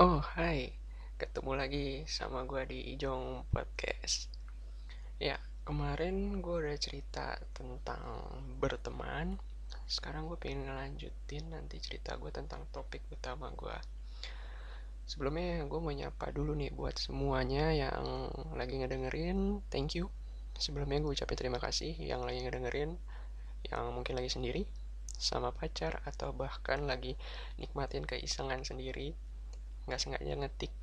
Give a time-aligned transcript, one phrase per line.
[0.00, 0.72] Oh, hai.
[1.20, 4.32] Ketemu lagi sama gue di Ijong Podcast.
[5.20, 5.36] Ya,
[5.68, 8.00] kemarin gue udah cerita tentang
[8.56, 9.36] berteman.
[9.84, 13.76] Sekarang gue pengen ngelanjutin nanti cerita gue tentang topik utama gue.
[15.04, 19.60] Sebelumnya gue mau nyapa dulu nih buat semuanya yang lagi ngedengerin.
[19.68, 20.08] Thank you.
[20.56, 22.96] Sebelumnya gue ucapin terima kasih yang lagi ngedengerin.
[23.68, 24.64] Yang mungkin lagi sendiri
[25.20, 27.20] sama pacar atau bahkan lagi
[27.60, 29.12] nikmatin keisengan sendiri
[29.88, 30.74] nggak sengaja ngetik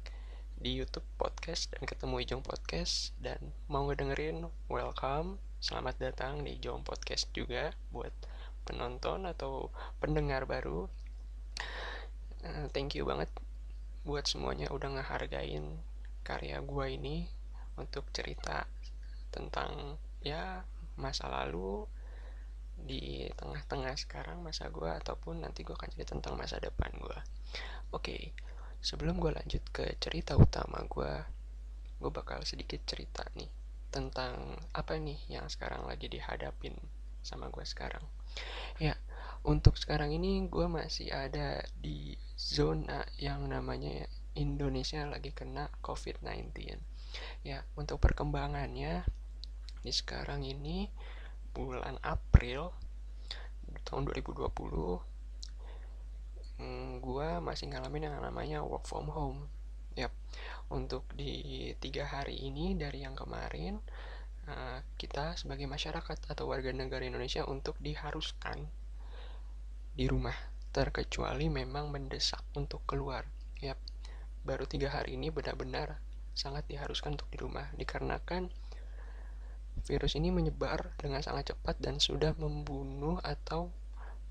[0.57, 3.13] di YouTube podcast dan ketemu Ijong Podcast.
[3.21, 5.37] Dan mau ngedengerin welcome.
[5.61, 8.09] Selamat datang di Ijong Podcast juga buat
[8.65, 9.69] penonton atau
[10.01, 10.89] pendengar baru.
[12.41, 13.29] Uh, thank you banget
[14.01, 15.77] buat semuanya udah ngehargain
[16.25, 17.29] karya gua ini
[17.77, 18.65] untuk cerita
[19.29, 20.65] tentang ya
[20.97, 21.85] masa lalu
[22.77, 27.19] di tengah-tengah sekarang masa gue ataupun nanti gue akan cerita tentang masa depan gue
[27.89, 28.37] oke okay,
[28.81, 31.13] sebelum gue lanjut ke cerita utama gue
[31.97, 33.49] gue bakal sedikit cerita nih
[33.89, 36.75] tentang apa nih yang sekarang lagi dihadapin
[37.25, 38.03] sama gue sekarang.
[38.77, 38.93] Ya
[39.47, 44.05] untuk sekarang ini gue masih ada di zona yang namanya
[44.37, 46.53] Indonesia lagi kena COVID-19
[47.41, 49.01] ya untuk perkembangannya
[49.81, 50.91] di sekarang ini
[51.55, 52.75] bulan April
[53.87, 55.16] tahun 2020
[56.57, 59.49] hmm, gue masih ngalamin yang namanya work from home
[59.97, 60.13] yep.
[60.69, 63.81] untuk di tiga hari ini dari yang kemarin
[64.49, 68.69] uh, kita sebagai masyarakat atau warga negara Indonesia untuk diharuskan
[69.97, 70.35] di rumah
[70.69, 73.25] terkecuali memang mendesak untuk keluar
[73.61, 73.81] yep.
[74.45, 75.97] baru tiga hari ini benar-benar
[76.37, 78.53] sangat diharuskan untuk di rumah dikarenakan
[79.85, 83.73] virus ini menyebar dengan sangat cepat dan sudah membunuh atau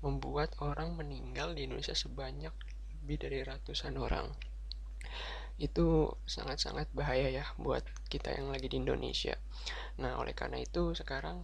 [0.01, 2.53] membuat orang meninggal di Indonesia sebanyak
[3.01, 4.29] lebih dari ratusan orang.
[5.57, 7.81] Itu sangat-sangat bahaya ya buat
[8.11, 9.33] kita yang lagi di Indonesia.
[9.97, 11.41] Nah, oleh karena itu sekarang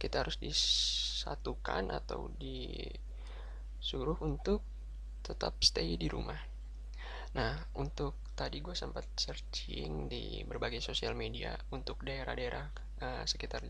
[0.00, 4.64] kita harus disatukan atau disuruh untuk
[5.20, 6.40] tetap stay di rumah.
[7.36, 12.72] Nah, untuk tadi gue sempat searching di berbagai sosial media untuk daerah-daerah
[13.04, 13.62] uh, sekitar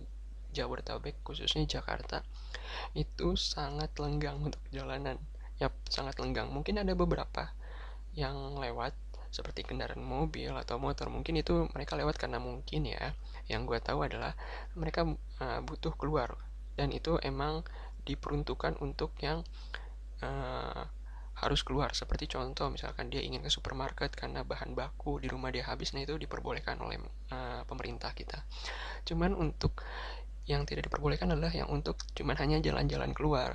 [0.50, 2.22] Jabodetabek khususnya Jakarta
[2.94, 5.19] itu sangat lenggang untuk jalanan.
[5.61, 6.49] Ya sangat lenggang.
[6.50, 7.53] Mungkin ada beberapa
[8.16, 8.97] yang lewat
[9.31, 11.06] seperti kendaraan mobil atau motor.
[11.06, 13.15] Mungkin itu mereka lewat karena mungkin ya.
[13.47, 14.34] Yang gue tahu adalah
[14.75, 15.06] mereka
[15.43, 16.34] uh, butuh keluar.
[16.75, 17.62] Dan itu emang
[18.03, 19.47] diperuntukkan untuk yang
[20.25, 20.82] uh,
[21.41, 21.97] harus keluar.
[21.97, 26.05] Seperti contoh misalkan dia ingin ke supermarket karena bahan baku di rumah dia habis nah
[26.05, 27.00] itu diperbolehkan oleh
[27.32, 28.44] uh, pemerintah kita.
[29.09, 29.81] Cuman untuk
[30.50, 33.55] yang tidak diperbolehkan adalah yang untuk cuman hanya jalan-jalan keluar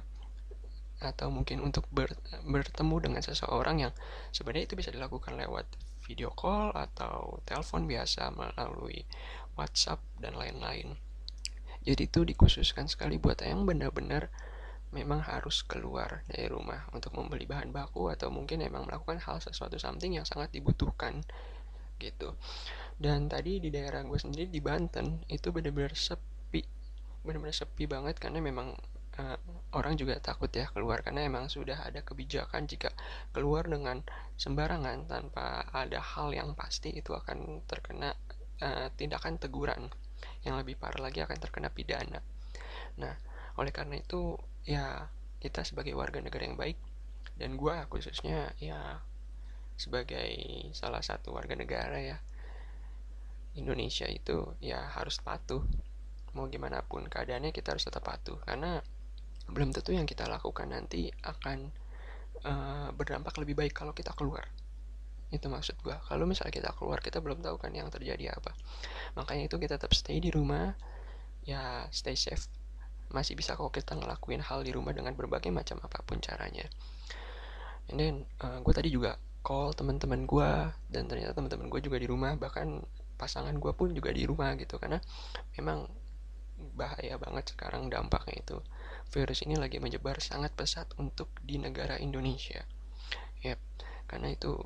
[1.04, 2.16] atau mungkin untuk ber,
[2.48, 3.94] bertemu dengan seseorang yang
[4.32, 5.68] sebenarnya itu bisa dilakukan lewat
[6.08, 9.04] video call atau telepon biasa melalui
[9.60, 10.96] WhatsApp dan lain-lain.
[11.84, 14.32] Jadi itu dikhususkan sekali buat yang benar-benar
[14.96, 19.76] memang harus keluar dari rumah untuk membeli bahan baku atau mungkin memang melakukan hal sesuatu
[19.76, 21.20] something yang sangat dibutuhkan
[22.00, 22.36] gitu
[22.96, 26.35] dan tadi di daerah gue sendiri di Banten itu benar-benar sepi
[27.26, 28.78] benar-benar sepi banget karena memang
[29.18, 29.38] uh,
[29.74, 31.02] orang juga takut ya keluar.
[31.02, 32.94] Karena emang sudah ada kebijakan jika
[33.34, 34.06] keluar dengan
[34.38, 38.14] sembarangan tanpa ada hal yang pasti itu akan terkena
[38.62, 39.90] uh, tindakan teguran.
[40.46, 42.22] Yang lebih parah lagi akan terkena pidana.
[43.02, 43.18] Nah
[43.56, 44.36] oleh karena itu
[44.68, 45.08] ya
[45.40, 46.76] kita sebagai warga negara yang baik
[47.36, 49.04] dan gue khususnya ya
[49.76, 50.32] sebagai
[50.72, 52.18] salah satu warga negara ya
[53.56, 55.64] Indonesia itu ya harus patuh
[56.36, 58.38] mau gimana pun keadaannya kita harus tetap patuh.
[58.44, 58.84] Karena
[59.50, 61.70] belum tentu yang kita lakukan nanti akan
[62.44, 64.46] uh, berdampak lebih baik kalau kita keluar.
[65.34, 68.54] Itu maksud gue kalau misalnya kita keluar kita belum tahu kan yang terjadi apa.
[69.18, 70.76] Makanya itu kita tetap stay di rumah.
[71.46, 72.50] Ya stay safe.
[73.14, 76.66] Masih bisa kok kita ngelakuin hal di rumah dengan berbagai macam apa pun caranya.
[77.90, 80.52] And then uh, gue tadi juga call teman-teman gue
[80.90, 82.34] dan ternyata teman-teman gue juga di rumah.
[82.34, 82.68] Bahkan
[83.16, 84.82] pasangan gue pun juga di rumah gitu.
[84.82, 84.98] Karena
[85.58, 85.86] memang
[86.74, 88.58] bahaya banget sekarang dampaknya itu.
[89.14, 92.66] Virus ini lagi menyebar sangat pesat untuk di negara Indonesia.
[93.46, 93.60] Yep,
[94.10, 94.58] karena itu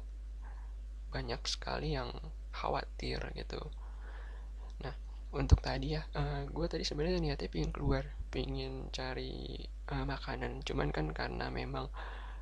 [1.09, 2.13] banyak sekali yang
[2.53, 3.59] khawatir gitu.
[4.79, 4.93] Nah
[5.33, 10.61] untuk tadi ya uh, gue tadi sebenarnya niatnya pengen keluar pengen cari uh, makanan.
[10.63, 11.89] Cuman kan karena memang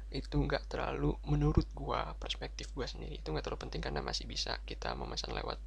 [0.08, 3.20] itu nggak terlalu menurut gue perspektif gue sendiri.
[3.20, 5.60] Itu nggak terlalu penting karena masih bisa kita memesan lewat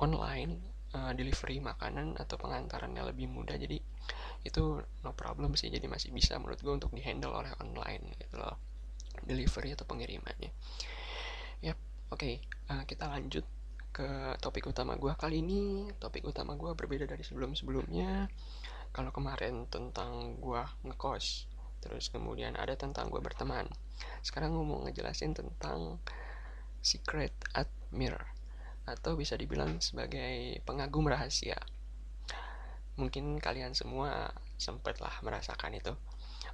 [0.00, 3.78] online uh, delivery makanan atau pengantarannya lebih mudah jadi
[4.42, 4.62] itu
[5.04, 8.56] no problem sih jadi masih bisa menurut gue untuk dihandle oleh online gitu loh
[9.26, 10.50] delivery atau pengirimannya
[11.60, 11.76] yep
[12.10, 13.46] Oke, uh, kita lanjut
[13.94, 15.86] ke topik utama gue kali ini.
[15.94, 18.26] Topik utama gue berbeda dari sebelum-sebelumnya.
[18.90, 20.58] Kalau kemarin tentang gue
[20.90, 21.46] ngekos,
[21.78, 23.70] terus kemudian ada tentang gue berteman.
[24.26, 26.02] Sekarang gue mau ngejelasin tentang
[26.82, 28.39] secret admirer
[28.90, 31.56] atau bisa dibilang sebagai pengagum rahasia.
[32.98, 35.94] Mungkin kalian semua sempatlah merasakan itu.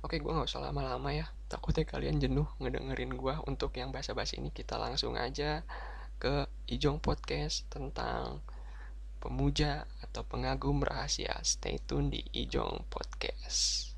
[0.04, 1.26] Oke, gue gak usah lama-lama ya.
[1.48, 4.52] Takutnya kalian jenuh ngedengerin gue untuk yang bahasa-bahasa ini.
[4.52, 5.64] Kita langsung aja
[6.20, 8.44] ke Ijong Podcast tentang
[9.18, 11.40] pemuja atau pengagum rahasia.
[11.42, 13.96] Stay tune di Ijong Podcast.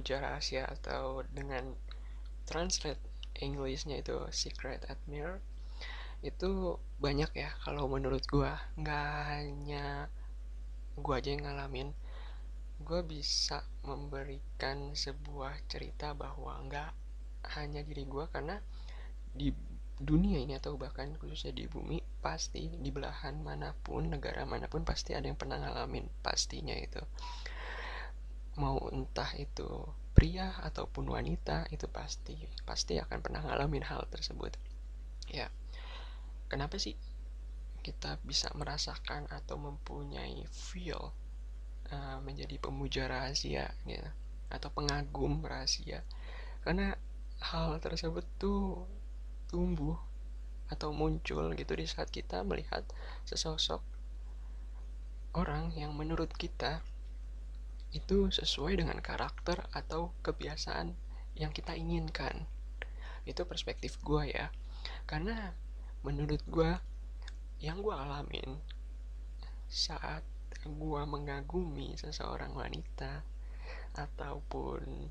[0.00, 1.76] Pemuja rahasia atau dengan
[2.48, 3.04] translate
[3.36, 5.44] Englishnya itu secret admirer
[6.24, 8.48] itu banyak ya kalau menurut gue
[8.80, 10.08] nggak hanya
[10.96, 11.92] gue aja yang ngalamin.
[12.80, 16.96] Gue bisa memberikan sebuah cerita bahwa nggak
[17.60, 18.56] hanya diri gue karena
[19.36, 19.52] di
[20.00, 24.80] dunia ini atau bahkan khususnya di bumi pasti di belahan mana pun negara mana pun
[24.80, 27.04] pasti ada yang pernah ngalamin pastinya itu
[28.60, 32.36] mau entah itu pria ataupun wanita itu pasti
[32.68, 34.52] pasti akan pernah ngalamin hal tersebut.
[35.32, 35.48] Ya
[36.52, 37.00] kenapa sih
[37.80, 41.16] kita bisa merasakan atau mempunyai feel
[41.88, 44.10] uh, menjadi pemuja rahasia gitu
[44.52, 46.04] atau pengagum rahasia?
[46.60, 46.92] Karena
[47.40, 48.84] hal tersebut tuh
[49.48, 49.96] tumbuh
[50.68, 52.84] atau muncul gitu di saat kita melihat
[53.24, 53.82] sesosok
[55.34, 56.82] orang yang menurut kita
[57.90, 60.94] itu sesuai dengan karakter atau kebiasaan
[61.34, 62.46] yang kita inginkan.
[63.26, 64.54] Itu perspektif gue ya.
[65.06, 65.50] Karena
[66.06, 66.70] menurut gue
[67.60, 68.56] yang gue alamin
[69.68, 70.24] saat
[70.64, 73.22] gue mengagumi seseorang wanita
[73.94, 75.10] ataupun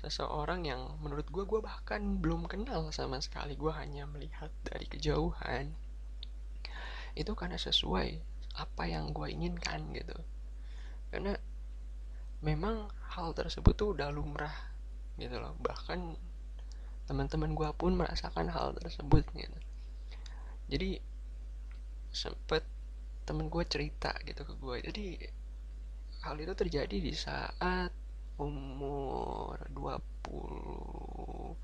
[0.00, 5.76] seseorang yang menurut gue gue bahkan belum kenal sama sekali gue hanya melihat dari kejauhan
[7.12, 8.22] itu karena sesuai
[8.56, 10.16] apa yang gue inginkan gitu.
[11.10, 11.34] Karena
[12.40, 14.72] memang hal tersebut tuh udah lumrah
[15.20, 15.56] gitu loh.
[15.60, 16.16] Bahkan
[17.10, 19.58] teman-teman gue pun merasakan hal tersebut gitu.
[20.70, 21.02] Jadi
[22.10, 22.62] sempet
[23.26, 25.30] temen gue cerita gitu ke gue jadi
[26.26, 27.94] hal itu terjadi di saat
[28.40, 31.54] umur 21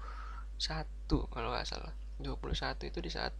[1.09, 1.95] kalau nggak salah.
[2.23, 3.35] 21 itu di saat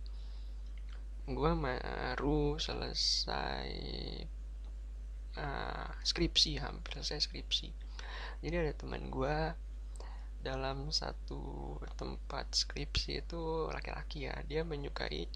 [1.27, 3.69] gue baru selesai
[5.39, 7.69] uh, skripsi hampir selesai skripsi.
[8.45, 9.37] Jadi ada teman gue
[10.45, 14.37] dalam satu tempat skripsi itu laki-laki ya.
[14.45, 15.27] Dia menyukai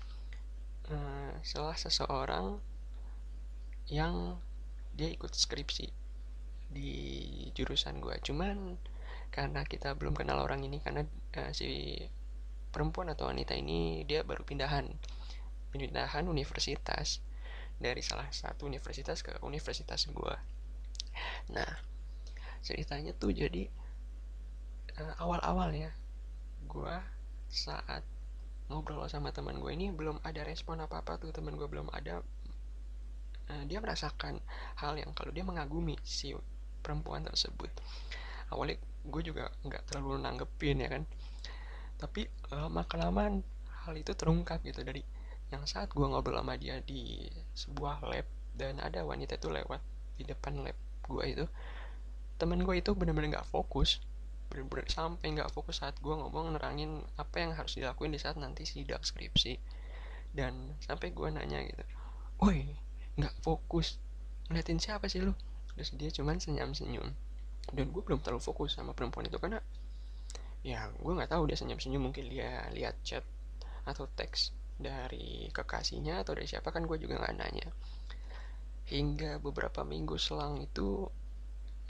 [0.92, 2.60] uh, salah seseorang
[3.90, 4.38] yang
[4.94, 5.88] dia ikut skripsi
[6.70, 6.92] di
[7.50, 8.78] jurusan gue cuman
[9.34, 11.02] karena kita belum kenal orang ini karena
[11.34, 11.98] uh, si
[12.70, 14.86] perempuan atau wanita ini dia baru pindahan.
[15.70, 17.22] Pindahan universitas
[17.80, 20.34] dari salah satu universitas ke universitas gue
[21.50, 21.70] nah
[22.60, 23.66] ceritanya tuh jadi
[25.00, 25.90] uh, awal-awalnya
[26.68, 26.94] gue
[27.50, 28.04] saat
[28.70, 32.22] ngobrol sama teman gue ini belum ada respon apa apa tuh teman gue belum ada
[33.50, 34.38] uh, dia merasakan
[34.78, 36.30] hal yang kalau dia mengagumi si
[36.78, 37.66] perempuan tersebut.
[38.54, 38.78] Awalnya
[39.10, 41.02] gue juga nggak terlalu nanggepin ya kan
[42.00, 43.44] tapi lama kelamaan
[43.84, 45.04] hal itu terungkap gitu dari
[45.50, 49.82] yang saat gue ngobrol sama dia di sebuah lab dan ada wanita itu lewat
[50.18, 50.76] di depan lab
[51.10, 51.46] gue itu
[52.40, 54.00] temen gue itu bener-bener nggak fokus
[54.50, 58.66] bener-bener sampai nggak fokus saat gue ngomong nerangin apa yang harus dilakuin di saat nanti
[58.66, 59.54] sidang skripsi.
[60.34, 61.82] Dan sampai gue nanya gitu
[62.42, 62.74] woi
[63.18, 63.98] nggak fokus
[64.50, 65.34] ngeliatin siapa sih lu?
[65.78, 67.14] Terus dia cuman senyum-senyum.
[67.70, 69.62] Dan gue belum terlalu fokus sama perempuan itu karena
[70.66, 73.22] ya gue nggak tahu dia senyum-senyum mungkin dia lihat chat
[73.86, 77.68] atau teks dari kekasihnya atau dari siapa kan gue juga nggak nanya.
[78.90, 81.06] Hingga beberapa minggu selang itu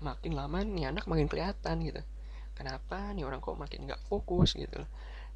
[0.04, 2.02] makin lama nih anak makin kelihatan gitu.
[2.52, 4.84] Kenapa nih orang kok makin nggak fokus gitu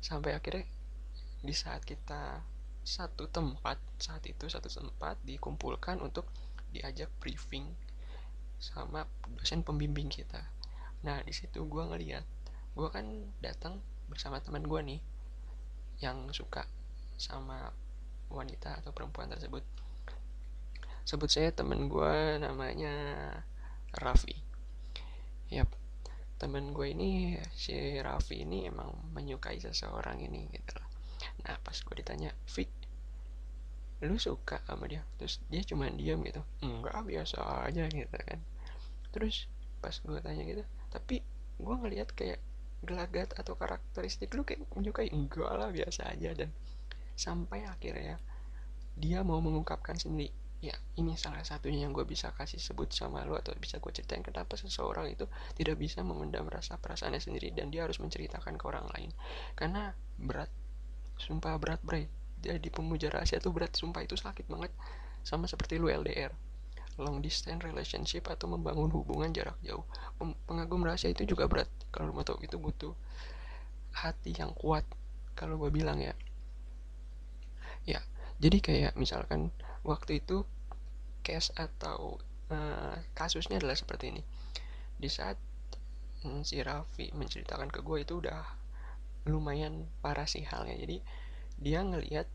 [0.05, 0.69] sampai akhirnya
[1.41, 2.45] di saat kita
[2.85, 6.29] satu tempat saat itu satu tempat dikumpulkan untuk
[6.69, 7.65] diajak briefing
[8.61, 10.45] sama dosen pembimbing kita.
[11.01, 12.25] Nah di situ gue ngeliat
[12.77, 13.07] gue kan
[13.41, 15.01] datang bersama teman gue nih
[16.05, 16.69] yang suka
[17.18, 17.71] sama
[18.33, 19.62] wanita atau perempuan tersebut.
[21.04, 22.94] Sebut saya temen gue namanya
[23.94, 24.35] Raffi.
[25.52, 25.68] Yap.
[26.40, 30.88] Temen gue ini si Raffi ini emang menyukai seseorang ini gitu loh.
[31.47, 32.66] Nah pas gue ditanya Vi
[34.04, 35.00] lu suka sama dia?
[35.16, 36.42] Terus dia cuma diam gitu.
[36.61, 38.40] Enggak biasa aja gitu kan.
[39.14, 39.49] Terus
[39.85, 41.21] pas gue tanya gitu tapi
[41.61, 42.40] gue ngeliat kayak
[42.88, 46.49] gelagat atau karakteristik lu kayak menyukai enggak lah biasa aja dan
[47.14, 48.18] sampai akhirnya
[48.94, 50.30] dia mau mengungkapkan sendiri
[50.64, 54.25] ya ini salah satunya yang gue bisa kasih sebut sama lo atau bisa gue ceritain
[54.25, 58.88] kenapa seseorang itu tidak bisa memendam rasa perasaannya sendiri dan dia harus menceritakan ke orang
[58.97, 59.12] lain.
[59.52, 60.49] Karena berat
[61.21, 62.09] sumpah berat bray
[62.40, 64.73] jadi pemuja rahasia tuh berat sumpah itu sakit banget.
[65.21, 66.33] Sama seperti lu LDR
[66.94, 69.85] long distance relationship atau membangun hubungan jarak jauh.
[70.49, 71.68] Pengagum rahasia itu juga berat.
[71.90, 72.94] Kalau mau tahu itu butuh
[73.92, 74.87] hati yang kuat.
[75.35, 76.14] Kalau gue bilang ya
[77.85, 78.00] ya
[78.43, 79.55] jadi kayak misalkan
[79.87, 80.43] waktu itu
[81.25, 82.21] case atau
[82.53, 84.23] uh, kasusnya adalah seperti ini.
[85.00, 85.41] Di saat
[86.26, 88.45] hmm, si Raffi menceritakan ke gue itu udah
[89.31, 90.76] lumayan parah sih halnya.
[90.76, 91.00] Jadi
[91.57, 92.29] dia ngelihat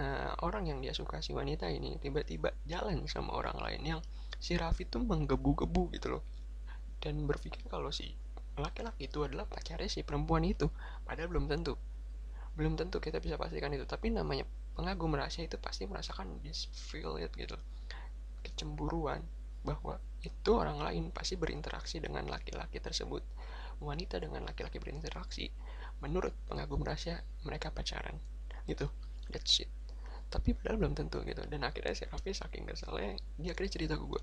[0.00, 4.00] uh, orang yang dia suka si wanita ini tiba-tiba jalan sama orang lain yang
[4.42, 6.22] si Raffi tuh menggebu-gebu gitu loh.
[6.98, 8.16] Dan berpikir kalau si
[8.58, 10.70] laki-laki itu adalah pacarnya si perempuan itu
[11.02, 11.74] padahal belum tentu
[12.54, 13.86] belum tentu kita bisa pastikan itu.
[13.86, 14.46] Tapi namanya
[14.78, 17.58] pengagum rahasia itu pasti merasakan this feel it gitu.
[18.46, 19.22] Kecemburuan
[19.64, 23.22] bahwa itu orang lain pasti berinteraksi dengan laki-laki tersebut.
[23.82, 25.50] Wanita dengan laki-laki berinteraksi
[25.98, 28.14] menurut pengagum rahasia mereka pacaran
[28.70, 28.86] gitu.
[29.30, 29.70] That's it.
[30.30, 31.42] Tapi padahal belum tentu gitu.
[31.46, 34.22] Dan akhirnya si Raffi saking keselnya dia akhirnya cerita ke gue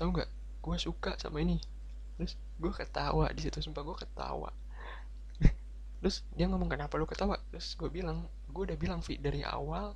[0.00, 0.30] tau nggak
[0.64, 1.60] gue suka sama ini.
[2.16, 4.50] Terus gue ketawa di situ sumpah gue ketawa
[6.00, 7.36] terus dia ngomong kenapa lu ketawa?
[7.52, 9.94] Terus gue bilang gue udah bilang Vi dari awal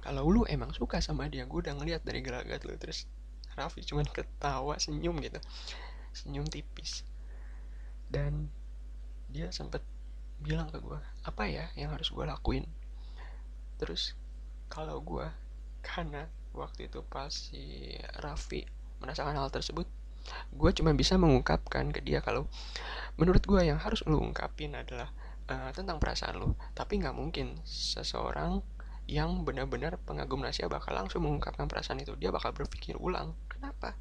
[0.00, 2.74] kalau lu emang suka sama dia gue udah ngeliat dari gelagat lu.
[2.76, 3.06] Terus
[3.54, 5.38] Raffi cuman ketawa senyum gitu.
[6.14, 7.06] Senyum tipis.
[8.10, 8.50] Dan
[9.30, 9.86] dia sempet
[10.40, 12.66] bilang ke gue apa ya yang harus gue lakuin?
[13.78, 14.18] Terus
[14.66, 15.26] kalau gue
[15.80, 18.66] karena waktu itu pas si Raffi
[19.00, 19.86] merasakan hal tersebut
[20.54, 22.46] gue cuma bisa mengungkapkan ke dia kalau
[23.16, 25.12] menurut gue yang harus lu ungkapin adalah
[25.50, 26.54] uh, tentang perasaan lu.
[26.72, 28.62] Tapi nggak mungkin seseorang
[29.10, 32.14] yang benar-benar pengagum rahasia bakal langsung mengungkapkan perasaan itu.
[32.14, 33.98] Dia bakal berpikir ulang kenapa?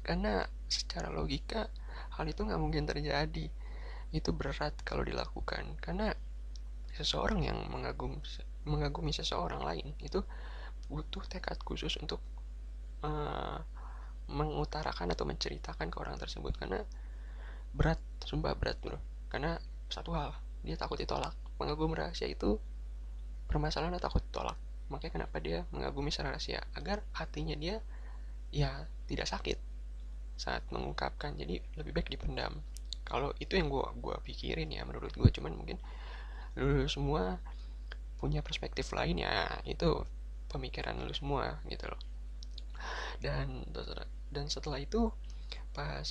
[0.00, 1.68] Karena secara logika
[2.16, 3.52] hal itu nggak mungkin terjadi.
[4.10, 5.76] Itu berat kalau dilakukan.
[5.78, 6.10] Karena
[6.96, 8.16] seseorang yang mengagum
[8.64, 10.24] mengagumi seseorang lain itu
[10.88, 12.18] butuh tekad khusus untuk
[13.04, 13.60] uh,
[14.26, 16.54] mengutarakan atau menceritakan ke orang tersebut.
[16.58, 16.82] Karena
[17.76, 18.98] berat sumpah berat bro.
[19.30, 19.58] Karena
[19.90, 20.34] satu hal
[20.66, 21.34] dia takut ditolak.
[21.56, 22.60] Pengagum rahasia itu
[23.46, 26.62] permasalahan takut tolak makanya kenapa dia mengagumi secara rahasia?
[26.78, 27.82] Agar hatinya dia
[28.54, 29.58] ya tidak sakit
[30.38, 31.34] saat mengungkapkan.
[31.34, 32.62] Jadi lebih baik dipendam.
[33.06, 35.78] Kalau itu yang gue gua pikirin ya menurut gue cuman mungkin
[36.58, 37.38] lu semua
[38.18, 39.62] punya perspektif lain ya.
[39.66, 40.06] Itu
[40.50, 42.15] pemikiran lu semua gitu loh
[43.20, 43.64] dan
[44.30, 45.12] dan setelah itu
[45.72, 46.04] pas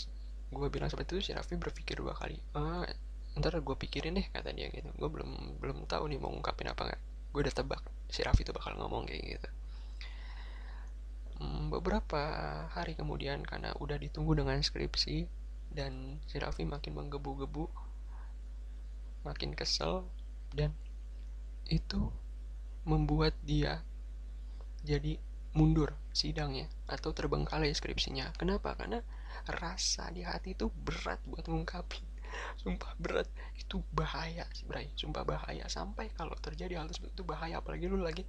[0.49, 2.85] gue bilang seperti itu si Raffi berpikir dua kali oh,
[3.35, 4.87] ntar gue pikirin deh kata dia gitu.
[4.95, 7.01] Gue belum belum tahu nih mau ngungkapin apa nggak.
[7.35, 9.49] Gue udah tebak si Raffi tuh bakal ngomong kayak gitu.
[11.35, 12.21] Hmm, beberapa
[12.71, 15.27] hari kemudian karena udah ditunggu dengan skripsi
[15.75, 17.67] dan si Raffi makin menggebu-gebu
[19.27, 20.07] makin kesel
[20.55, 20.71] dan
[21.67, 22.07] itu
[22.87, 23.83] membuat dia
[24.85, 25.19] jadi
[25.55, 28.35] mundur sidangnya atau terbengkalai skripsinya.
[28.35, 28.75] Kenapa?
[28.75, 28.99] Karena
[29.47, 32.15] rasa di hati itu berat buat ngungkapin
[32.59, 33.27] sumpah berat.
[33.55, 34.91] Itu bahaya sih Bray.
[34.95, 35.65] Sumpah bahaya.
[35.71, 37.63] Sampai kalau terjadi hal tersebut itu bahaya.
[37.63, 38.27] Apalagi lu lagi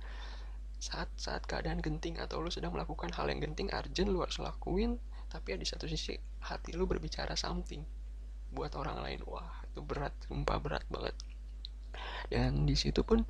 [0.76, 5.00] saat saat keadaan genting atau lu sedang melakukan hal yang genting urgent lu harus lakuin
[5.32, 6.12] tapi ya di satu sisi
[6.44, 7.82] hati lu berbicara something
[8.52, 9.20] buat orang lain.
[9.26, 10.14] Wah itu berat.
[10.28, 11.16] Sumpah berat banget.
[12.30, 13.24] Dan di situ pun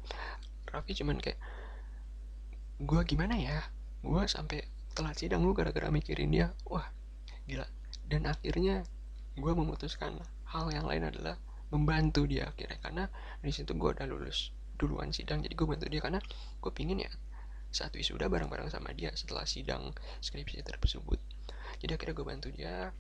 [0.67, 1.39] Raffi cuman kayak
[2.77, 3.65] gue gimana ya
[4.07, 4.63] gue sampai
[4.97, 6.55] telat sidang lu gara-gara mikirin dia.
[6.71, 6.87] Wah
[7.45, 7.67] gila.
[8.07, 8.87] Dan akhirnya
[9.37, 10.17] gue memutuskan
[10.49, 11.37] hal yang lain adalah
[11.75, 12.79] membantu dia akhirnya.
[12.81, 13.05] Karena
[13.43, 16.01] di situ gue udah lulus duluan sidang jadi gue bantu dia.
[16.01, 16.23] Karena
[16.63, 17.11] gue pingin ya
[17.75, 21.21] satu wisuda bareng-bareng sama dia setelah sidang skripsi tersebut.
[21.83, 22.95] Jadi akhirnya gue bantu dia.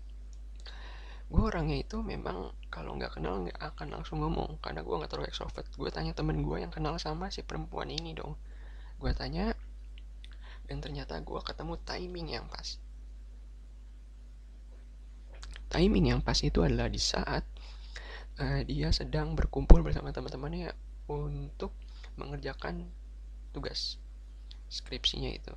[1.26, 5.26] Gue orangnya itu memang kalau nggak kenal nggak akan langsung ngomong karena gue nggak terlalu
[5.26, 5.66] extrovert.
[5.74, 8.38] Gue tanya temen gue yang kenal sama si perempuan ini dong.
[9.00, 9.56] Gue tanya
[10.66, 12.78] dan ternyata gue ketemu timing yang pas.
[15.66, 17.42] Timing yang pas itu adalah di saat
[18.38, 20.74] uh, dia sedang berkumpul bersama teman-temannya
[21.10, 21.74] untuk
[22.18, 22.86] mengerjakan
[23.54, 23.98] tugas
[24.70, 25.54] skripsinya itu.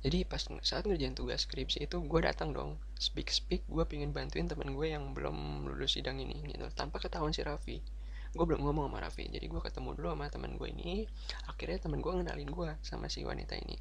[0.00, 2.80] Jadi pas saat ngerjain tugas skripsi itu gue datang dong.
[2.96, 6.64] Speak speak gue pengen bantuin temen gue yang belum lulus sidang ini gitu.
[6.72, 7.84] Tanpa ketahuan si Raffi
[8.30, 11.06] gue belum ngomong sama Raffi jadi gue ketemu dulu sama temen gue ini.
[11.50, 13.76] Akhirnya temen gue ngenalin gue sama si wanita ini.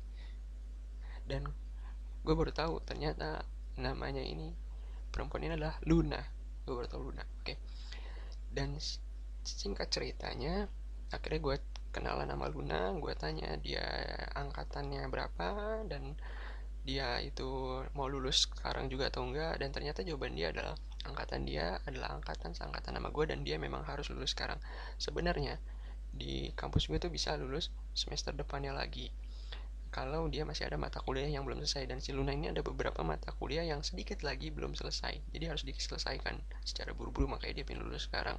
[1.25, 1.45] Dan
[2.25, 3.45] gue baru tahu ternyata
[3.77, 4.51] namanya ini
[5.13, 6.21] perempuan ini adalah Luna.
[6.65, 7.45] Gue baru tahu Luna oke.
[7.45, 7.57] Okay.
[8.49, 8.81] dan
[9.45, 10.65] singkat ceritanya
[11.13, 11.55] akhirnya gue
[11.93, 13.85] kenalan sama Luna gue tanya dia
[14.33, 16.17] angkatannya berapa dan
[16.85, 17.45] dia itu
[17.93, 20.73] mau lulus sekarang juga atau enggak dan ternyata jawaban dia adalah
[21.07, 24.59] angkatan dia adalah angkatan seangkatan sama gue dan dia memang harus lulus sekarang.
[24.99, 25.55] Sebenarnya
[26.09, 29.13] di kampus gue tuh bisa lulus semester depannya lagi.
[29.89, 33.01] Kalau dia masih ada mata kuliah yang belum selesai dan si Luna ini ada beberapa
[33.01, 35.17] mata kuliah yang sedikit lagi belum selesai.
[35.33, 38.37] Jadi harus diselesaikan secara buru-buru makanya dia pengen lulus sekarang.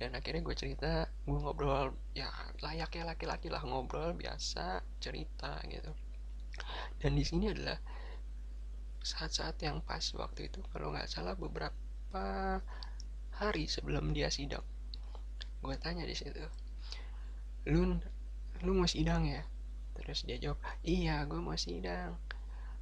[0.00, 2.32] Dan akhirnya gue cerita gue ngobrol ya
[2.64, 5.92] layaknya laki-laki lah ngobrol biasa cerita gitu.
[6.96, 7.76] Dan di sini adalah
[9.02, 10.62] saat-saat yang pas waktu itu.
[10.70, 12.58] Kalau nggak salah beberapa
[13.36, 14.64] hari sebelum dia sidang.
[15.62, 16.42] Gue tanya di situ
[17.62, 17.94] lu
[18.62, 19.42] lu mau sidang ya?
[19.94, 22.18] Terus dia jawab iya gue mau sidang.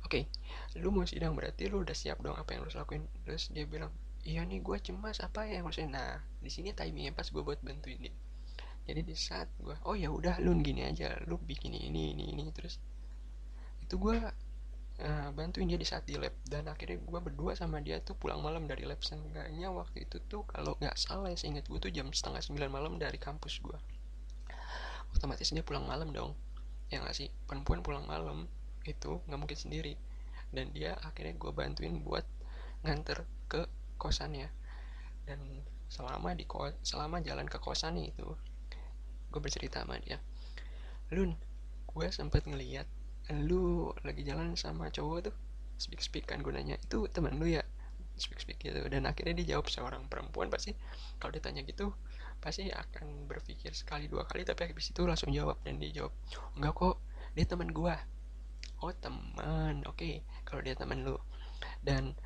[0.00, 3.04] Oke okay, lu mau sidang berarti lu udah siap dong apa yang lu lakuin.
[3.28, 3.92] Terus dia bilang
[4.24, 5.90] iya nih gue cemas apa ya maksudnya?
[5.92, 6.10] Nah
[6.40, 8.14] di sini timingnya pas gue buat bantuin dia.
[8.88, 12.48] Jadi di saat gue oh ya udah lu gini aja lu bikin ini ini ini
[12.56, 12.80] terus
[13.84, 14.16] itu gue
[15.00, 16.32] uh, bantuin dia di saat di lab.
[16.44, 19.00] Dan akhirnya gue berdua sama dia tuh pulang malam dari lab.
[19.00, 22.92] Seenggaknya waktu itu tuh kalau nggak salah ya seingat gue tuh jam setengah sembilan malam
[23.00, 23.78] dari kampus gue
[25.16, 26.32] otomatis dia pulang malam dong.
[26.90, 27.28] Ya nggak sih?
[27.46, 28.46] Perempuan pulang malam
[28.86, 29.94] itu nggak mungkin sendiri.
[30.50, 32.26] Dan dia akhirnya gue bantuin buat
[32.82, 33.66] nganter ke
[33.98, 34.50] kosannya.
[35.26, 35.38] Dan
[35.90, 38.34] selama di ko selama jalan ke kosan itu
[39.30, 40.18] gue bercerita sama dia.
[41.14, 41.34] Lun
[41.90, 42.86] gue sempet ngeliat
[43.46, 45.36] lu lagi jalan sama cowok tuh
[45.78, 46.76] speak speak kan gunanya.
[46.82, 47.62] Itu teman lu ya
[48.18, 48.80] speak speak gitu.
[48.90, 50.74] Dan akhirnya dia jawab seorang perempuan pasti
[51.22, 51.94] kalau ditanya gitu
[52.40, 56.16] pasti akan berpikir sekali dua kali tapi habis itu langsung jawab dan dia jawab
[56.56, 56.96] enggak kok
[57.36, 57.92] dia teman gue
[58.80, 60.24] oh teman oke okay.
[60.48, 61.16] kalau dia teman lu.
[61.84, 62.16] Dan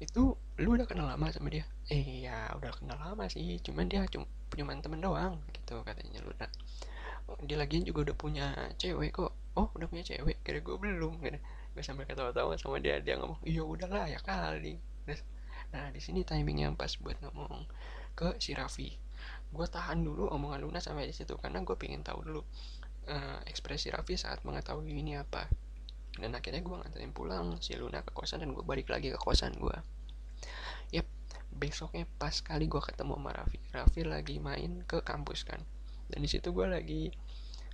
[0.00, 1.68] itu lu udah kenal lama sama dia?
[1.92, 2.24] Eh
[2.56, 6.32] udah kenal lama sih cuman dia cuma punya temen doang gitu katanya lu.
[6.32, 6.48] Udah
[7.40, 9.32] dia lagi juga udah punya cewek kok.
[9.56, 10.40] Oh udah punya cewek?
[10.44, 11.20] Kira gue belum.
[11.22, 11.38] Gitu
[11.72, 13.00] gue sambil ketawa-tawa sama dia.
[13.00, 14.76] Dia ngomong iya udahlah ya kali.
[15.72, 17.64] Nah di sini timing yang pas buat ngomong
[18.12, 18.92] ke si Raffi.
[19.52, 22.40] Gue tahan dulu omongan Luna sampai di situ karena gue pengen tahu dulu
[23.08, 25.48] uh, ekspresi Raffi saat mengetahui ini apa.
[26.12, 29.56] Dan akhirnya gue nganterin pulang si Luna ke kosan dan gue balik lagi ke kosan
[29.56, 29.76] gue
[30.92, 31.08] yep
[31.52, 35.60] besoknya pas kali gue ketemu sama Raffi Raffi lagi main ke kampus kan
[36.12, 37.08] dan di situ gue lagi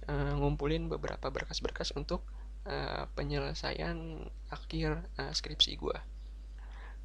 [0.07, 2.23] uh, ngumpulin beberapa berkas-berkas untuk
[2.71, 4.23] uh, penyelesaian
[4.55, 5.99] akhir uh, skripsi gue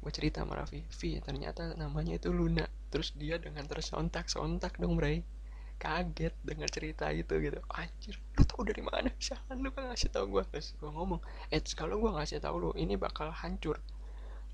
[0.04, 2.68] gue cerita sama Raffi Vi ternyata namanya itu Luna.
[2.92, 5.24] Terus dia dengan tersontak sontak dong Bray.
[5.80, 7.56] Kaget dengar cerita itu gitu.
[7.72, 9.08] Anjir lu tau dari mana?
[9.16, 12.70] Siapa lu kan ngasih tau gue terus gue ngomong eh kalau gue ngasih tau lu
[12.76, 13.80] ini bakal hancur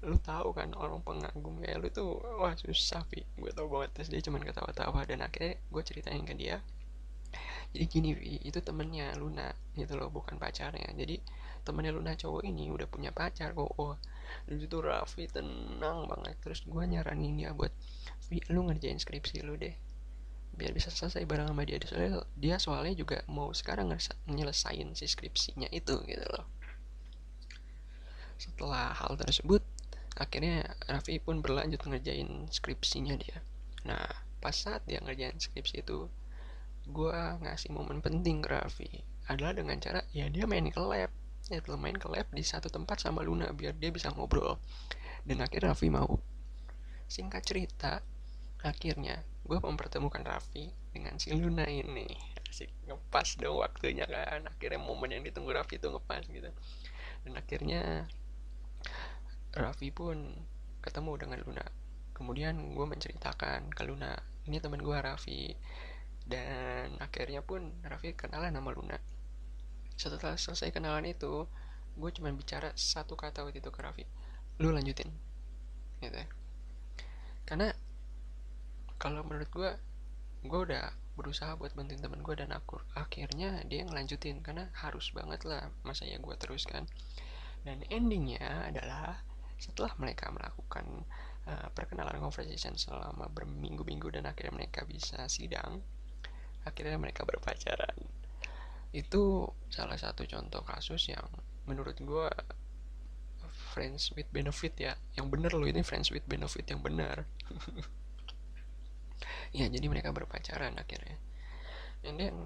[0.01, 4.09] lu tahu kan orang pengagum kayak lu tuh wah susah Vi gue tau banget terus
[4.09, 6.65] dia cuman ketawa-tawa dan akhirnya gue ceritain ke dia.
[7.71, 10.89] Jadi gini Vi itu temennya Luna gitu loh bukan pacarnya.
[10.97, 11.21] Jadi
[11.63, 13.71] temennya Luna cowok ini udah punya pacar kok.
[13.77, 14.01] Oh
[14.49, 16.41] dan itu Raffi tenang banget.
[16.41, 17.71] Terus gue nyaranin dia buat
[18.33, 19.77] Vi lu ngerjain skripsi lu deh
[20.51, 21.81] biar bisa selesai bareng sama dia.
[21.85, 23.93] Soalnya dia soalnya juga mau sekarang
[24.29, 26.45] nyelesain si skripsinya itu gitu loh.
[28.41, 29.61] Setelah hal tersebut
[30.19, 33.39] akhirnya Raffi pun berlanjut ngerjain skripsinya dia.
[33.87, 34.07] Nah
[34.41, 36.09] pas saat dia ngerjain skripsi itu
[36.91, 38.91] gue ngasih momen penting ke Raffi
[39.31, 41.13] adalah dengan cara ya dia main ke lab.
[41.51, 44.59] Ya main ke lab di satu tempat sama Luna biar dia bisa ngobrol.
[45.23, 46.19] Dan akhirnya Raffi mau.
[47.11, 48.03] Singkat cerita
[48.61, 52.07] akhirnya gue mempertemukan Raffi dengan si Luna ini.
[52.51, 54.47] Asik ngepas dong waktunya kan.
[54.47, 56.51] Akhirnya momen yang ditunggu Raffi itu ngepas gitu.
[57.27, 58.11] Dan akhirnya
[59.51, 60.47] Raffi pun
[60.81, 61.67] ketemu dengan Luna.
[62.15, 64.15] Kemudian gue menceritakan ke Luna
[64.47, 65.55] ini teman gue Raffi.
[66.27, 68.99] Dan akhirnya pun Raffi kenalan sama Luna.
[69.99, 71.51] Setelah selesai kenalan itu
[71.99, 74.05] gue cuma bicara satu kata waktu itu ke Raffi.
[74.63, 75.11] Lu lanjutin
[76.01, 76.29] gitu ya.
[77.45, 77.75] Karena
[79.01, 79.71] kalau menurut gue
[80.47, 85.45] gue udah berusaha buat bantuin teman gue dan aku akhirnya dia ngelanjutin karena harus banget
[85.45, 86.87] lah masa ya gue teruskan.
[87.61, 89.21] Dan endingnya adalah
[89.61, 91.05] setelah mereka melakukan
[91.45, 95.85] uh, perkenalan conversation selama berminggu-minggu dan akhirnya mereka bisa sidang
[96.65, 97.97] akhirnya mereka berpacaran.
[98.91, 101.25] Itu salah satu contoh kasus yang
[101.69, 102.29] menurut gue
[103.77, 104.97] friends with benefit ya.
[105.15, 107.29] Yang bener loh ini friends with benefit yang benar
[109.57, 111.17] ya jadi mereka berpacaran akhirnya.
[112.05, 112.37] And then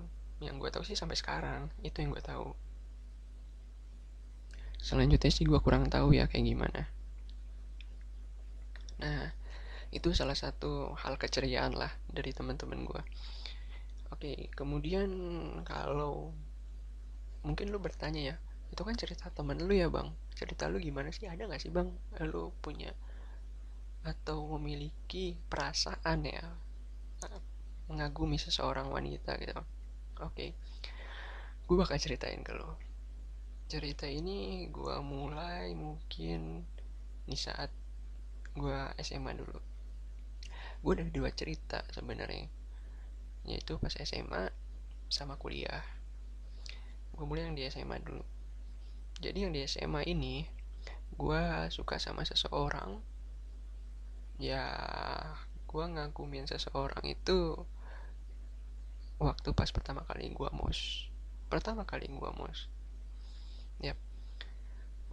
[0.43, 2.55] yang gue tahu sih sampai sekarang itu yang gue tahu.
[4.85, 6.94] Selanjutnya sih gue kurang tahu ya kayak gimana
[9.01, 9.31] nah
[9.95, 13.03] itu salah satu hal keceriaan lah dari teman-teman gue
[14.11, 15.11] oke kemudian
[15.63, 16.35] kalau
[17.47, 18.37] mungkin lu bertanya ya
[18.75, 20.11] itu kan cerita temen lu ya bang.
[20.35, 21.31] Cerita lu gimana sih?
[21.31, 21.87] Ada gak sih bang
[22.27, 22.91] lu punya
[24.03, 26.43] atau memiliki perasaan ya
[27.87, 29.55] mengagumi seseorang wanita gitu?
[30.19, 30.59] Oke
[31.65, 32.77] gue bakal ceritain ke lo
[33.73, 36.61] cerita ini gue mulai mungkin
[37.25, 37.73] di saat
[38.55, 39.59] gue SMA dulu.
[40.79, 42.47] Gue ada dua cerita sebenarnya.
[43.43, 44.55] Yaitu pas SMA
[45.11, 45.83] sama kuliah.
[47.11, 48.23] Gue mulai yang di SMA dulu.
[49.19, 50.47] Jadi yang di SMA ini
[51.19, 51.43] gue
[51.75, 53.03] suka sama seseorang.
[54.39, 54.71] Ya
[55.67, 57.59] gue ngagumin seseorang itu
[59.19, 61.11] waktu pas pertama kali gue mos.
[61.51, 62.71] Pertama kali gue mos.
[63.83, 63.99] Ya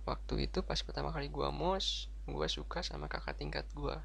[0.06, 3.98] waktu itu pas pertama kali gue mos gue suka sama kakak tingkat gue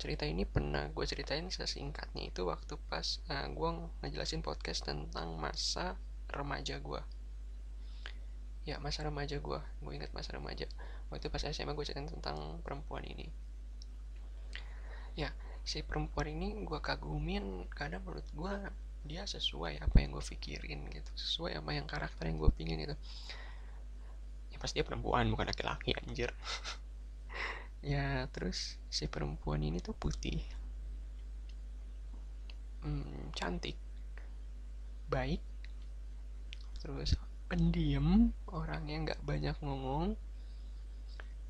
[0.00, 3.70] cerita ini pernah gue ceritain sesingkatnya itu waktu pas uh, eh, gue
[4.02, 5.94] ngejelasin podcast tentang masa
[6.32, 6.98] remaja gue
[8.62, 10.70] ya masa remaja gue gue ingat masa remaja.
[11.10, 13.26] Waktu pas SMA gue ceritain tentang perempuan ini.
[15.18, 15.34] Ya
[15.66, 18.54] si perempuan ini gue kagumin karena menurut gue
[19.02, 21.10] dia sesuai apa yang gue pikirin gitu.
[21.18, 22.96] Sesuai sama yang karakter yang gue pingin itu
[24.52, 26.28] ya pas dia perempuan bukan laki-laki anjir
[27.82, 30.38] ya terus si perempuan ini tuh putih.
[32.82, 33.74] Hmm, cantik.
[35.10, 35.42] Baik.
[36.78, 37.18] Terus
[37.50, 40.14] pendiam orangnya nggak banyak ngomong.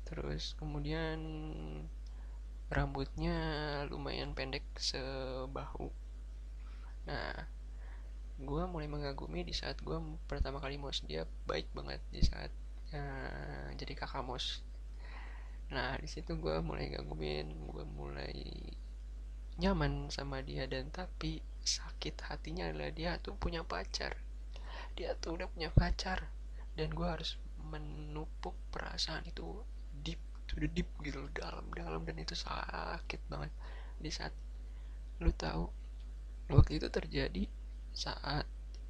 [0.09, 1.21] Terus kemudian
[2.73, 3.37] rambutnya
[3.89, 5.93] lumayan pendek sebahu.
[7.05, 7.45] Nah
[8.41, 9.93] gue mulai mengagumi di saat gue
[10.25, 12.49] pertama kali mos dia baik banget di saat
[12.91, 14.65] uh, jadi kakak mos
[15.73, 18.37] nah di situ gue mulai ngagumin gue mulai
[19.57, 24.17] nyaman sama dia dan tapi sakit hatinya adalah dia tuh punya pacar.
[24.97, 26.29] Dia tuh udah punya pacar
[26.73, 27.37] dan gue harus
[27.69, 29.61] menupuk perasaan itu
[30.01, 33.51] deep to the deep gitu loh dalam-dalam dan itu sakit banget.
[34.01, 34.33] Di saat
[35.21, 35.69] lu tahu
[36.51, 37.47] waktu itu terjadi
[37.93, 38.43] saat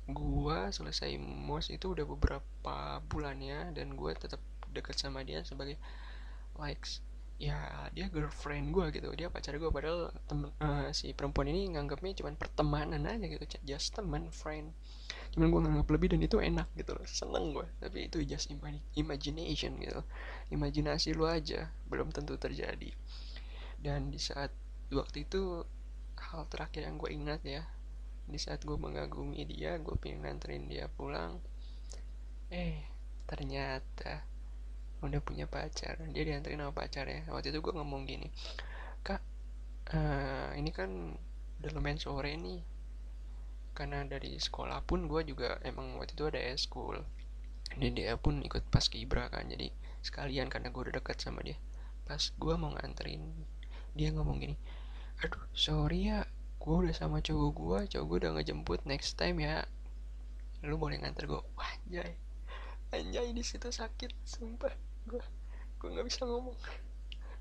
[0.10, 4.40] gua selesai mos itu udah beberapa bulannya dan gua tetap
[4.74, 5.78] deket sama dia sebagai
[6.58, 7.02] likes.
[7.42, 9.10] Ya dia girlfriend gue gitu.
[9.18, 13.92] Dia pacar gue padahal temen uh, si perempuan ini nganggapnya cuma pertemanan aja gitu just
[13.98, 14.72] teman friend.
[15.36, 17.04] Cuman gue nganggap lebih dan itu enak gitu loh.
[17.10, 18.54] Seneng gue tapi itu just
[18.96, 20.00] imagination gitu.
[20.54, 21.68] Imajinasi lu aja.
[21.90, 22.94] Belum tentu terjadi.
[23.82, 24.54] Dan di saat
[24.94, 25.68] waktu itu
[26.16, 27.66] hal terakhir yang gue ingat ya
[28.24, 31.44] di saat gue mengagumi dia gue pengen nganterin dia pulang.
[32.48, 32.88] Eh
[33.28, 34.24] ternyata
[35.10, 37.28] udah punya pacar dia dianterin sama pacar ya.
[37.28, 38.32] Waktu itu gue ngomong gini
[39.04, 39.20] kak
[39.92, 41.16] uh, ini kan
[41.60, 42.64] udah lumayan sore nih.
[43.74, 47.02] Karena dari sekolah pun gue juga emang waktu itu ada school
[47.74, 49.74] dan dia pun ikut pas kibra kan jadi
[50.06, 51.58] sekalian karena gue udah deket sama dia.
[52.06, 53.24] Pas gue mau nganterin
[53.94, 54.58] dia ngomong gini
[55.22, 56.26] aduh sorry ya
[56.58, 59.68] gue udah sama cowok gue cowok gue udah ngejemput next time ya.
[60.64, 62.16] Lu boleh nganter gue wah anjay.
[62.94, 65.22] Anjay di situ sakit sumpah gue
[65.80, 66.58] gue nggak bisa ngomong.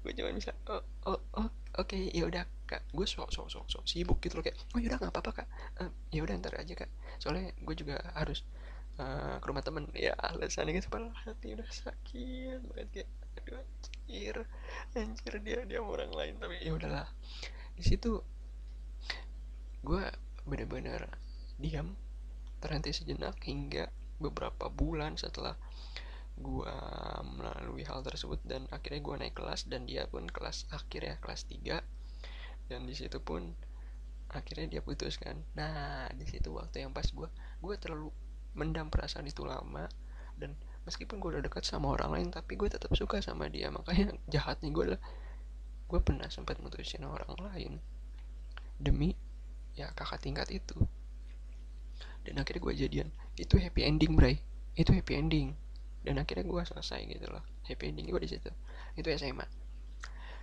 [0.02, 1.48] Gue cuma bisa oh oh, oh
[1.78, 2.82] oke okay, ya udah kak.
[2.90, 5.48] Gue sok sok sok sok sibuk gitu loh kayak oh yaudah nggak apa-apa kak.
[5.78, 6.90] Uh, ya udah ntar aja kak.
[7.22, 8.42] Soalnya gue juga harus
[8.98, 9.86] uh, ke rumah temen.
[9.94, 14.36] Ya alasan gitu padahal hati udah sakit banget kayak aduh anjir
[14.98, 16.34] anjir dia dia orang lain.
[16.42, 17.06] Tapi ya udahlah.
[17.78, 18.20] Di situ
[19.82, 20.04] gue
[20.46, 21.06] bener-bener
[21.58, 21.94] diam
[22.58, 23.90] terhenti sejenak hingga
[24.22, 25.58] beberapa bulan setelah
[26.38, 26.74] gue
[27.36, 31.44] melalui hal tersebut dan akhirnya gue naik kelas dan dia pun kelas akhir ya kelas
[31.44, 31.80] 3
[32.72, 33.52] dan di situ pun
[34.32, 35.36] akhirnya dia putus kan.
[35.52, 37.28] Nah di situ waktu yang pas gue
[37.60, 38.08] gue terlalu
[38.56, 39.88] mendam perasaan itu lama
[40.40, 40.56] dan
[40.88, 43.68] meskipun gue udah dekat sama orang lain tapi gue tetap suka sama dia.
[43.68, 45.02] Makanya jahatnya gue adalah
[45.88, 47.72] gue pernah sempat mutusin orang lain
[48.80, 49.12] demi
[49.76, 50.80] ya kakak tingkat itu.
[52.24, 53.08] Dan akhirnya gue jadian.
[53.36, 54.40] Itu happy ending bray.
[54.72, 55.52] Itu happy ending
[56.02, 58.50] dan akhirnya gue selesai gitu loh happy ending gue di situ.
[58.98, 59.46] Itu SMA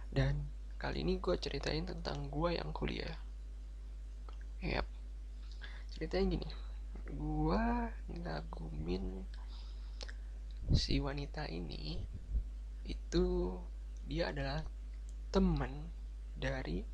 [0.09, 0.47] dan
[0.79, 3.15] kali ini gue ceritain tentang gue yang kuliah.
[4.63, 4.99] Yep
[5.99, 6.49] ceritanya gini
[7.11, 7.63] gue
[8.23, 9.27] ngagumin
[10.71, 11.99] si wanita ini
[12.87, 13.57] itu
[14.07, 14.63] dia adalah
[15.27, 15.91] temen
[16.39, 16.87] dari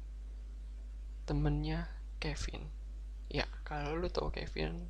[1.30, 1.86] temennya
[2.18, 2.66] Kevin.
[3.30, 4.90] Ya kalau lu tau Kevin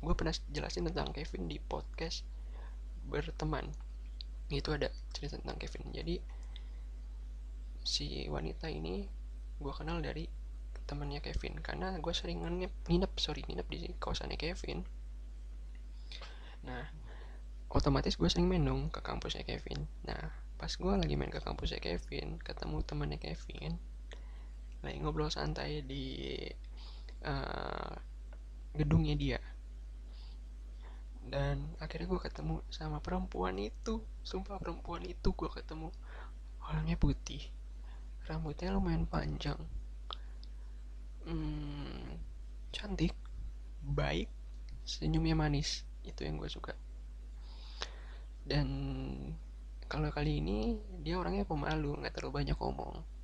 [0.00, 2.24] gue pernah jelasin tentang Kevin di podcast
[3.06, 3.70] berteman.
[4.50, 5.90] Itu ada cerita tentang Kevin.
[5.94, 6.16] Jadi
[7.86, 9.06] si wanita ini
[9.62, 10.26] gue kenal dari
[10.86, 11.58] temannya Kevin.
[11.62, 14.82] Karena gue sering nginep, nginep sorry nginep di kawasannya Kevin.
[16.66, 16.84] Nah
[17.70, 19.86] otomatis gue sering main dong ke kampusnya Kevin.
[20.06, 23.76] Nah pas gue lagi main ke kampusnya Kevin ketemu temannya Kevin
[24.80, 26.40] lagi ngobrol santai di
[27.28, 27.92] uh,
[28.72, 29.40] gedungnya dia
[31.26, 34.02] dan akhirnya gue ketemu sama perempuan itu.
[34.22, 35.90] Sumpah perempuan itu gue ketemu.
[36.62, 37.42] Orangnya putih.
[38.26, 39.58] Rambutnya lumayan panjang.
[41.26, 42.18] Hmm,
[42.70, 43.14] cantik.
[43.82, 44.30] Baik.
[44.86, 45.82] Senyumnya manis.
[46.06, 46.74] Itu yang gue suka.
[48.46, 48.68] Dan
[49.90, 51.98] kalau kali ini dia orangnya pemalu.
[51.98, 53.16] Nggak terlalu banyak ngomong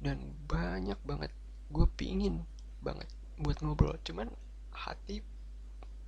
[0.00, 1.30] dan banyak banget.
[1.68, 2.42] Gue pingin
[2.80, 4.00] banget buat ngobrol.
[4.02, 4.32] Cuman
[4.72, 5.20] hati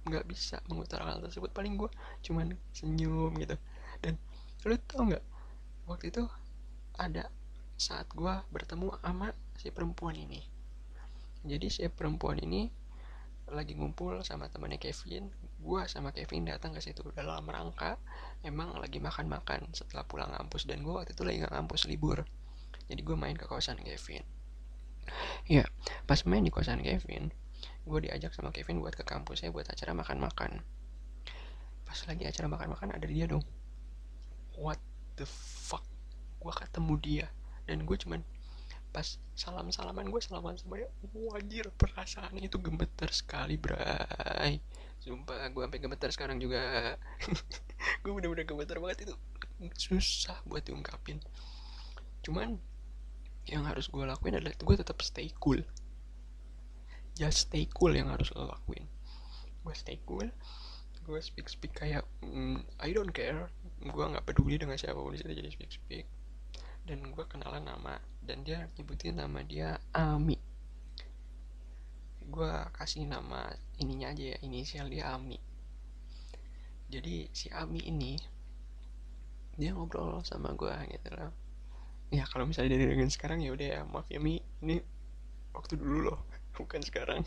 [0.02, 1.50] nggak bisa mengutarakan hal tersebut.
[1.54, 1.90] Paling gue
[2.26, 3.56] cuman senyum gitu.
[4.02, 4.18] Dan
[4.66, 5.24] lu tau nggak
[5.86, 6.26] waktu itu
[6.98, 7.30] ada
[7.78, 10.42] saat gue bertemu sama si perempuan ini.
[11.42, 12.70] Jadi si perempuan ini
[13.50, 15.28] lagi ngumpul sama temannya Kevin.
[15.58, 17.02] Gue sama Kevin datang ke situ.
[17.14, 17.98] Dalam rangka
[18.46, 20.66] emang lagi makan-makan setelah pulang kampus.
[20.66, 22.22] Dan gue waktu itu lagi nggak kampus libur.
[22.86, 24.22] Jadi gue main ke kawasan Kevin.
[25.50, 25.66] Ya
[26.06, 27.34] pas main di kawasan Kevin
[27.82, 30.62] gue diajak sama Kevin buat ke kampusnya buat acara makan-makan.
[31.82, 33.42] Pas lagi acara makan-makan ada dia dong.
[34.54, 34.78] What
[35.18, 35.82] the fuck?
[36.38, 37.26] Gue ketemu dia.
[37.66, 38.22] Dan gue cuman
[38.92, 44.60] pas salam salaman gue salaman sama dia wajir perasaan itu gemeter sekali bray.
[45.02, 46.94] Sumpah gue sampai gemeter sekarang juga.
[48.06, 49.14] Gue bener-bener gemeter banget itu.
[49.74, 51.18] Susah buat diungkapin.
[52.22, 52.54] Cuman
[53.50, 55.58] yang harus gue lakuin adalah gue tetap stay cool
[57.16, 58.86] just stay cool yang harus lo lakuin.
[59.62, 60.30] Gue stay cool
[61.02, 63.50] gue speak speak kayak mm, I don't care.
[63.82, 66.06] Gue nggak peduli dengan siapa pun di sini jadi speak speak
[66.82, 70.38] dan gue kenalan nama dan dia nyebutin nama dia Ami.
[72.22, 75.38] Gue kasih nama ininya aja ya inisial dia Ami.
[76.90, 78.18] Jadi si Ami ini
[79.58, 81.34] dia ngobrol sama gue gitu loh.
[82.12, 84.38] Ya kalau misalnya dari dengan sekarang ya udah ya maaf ya Mi.
[84.62, 84.78] Ini
[85.54, 86.20] waktu dulu loh
[86.56, 87.22] bukan sekarang.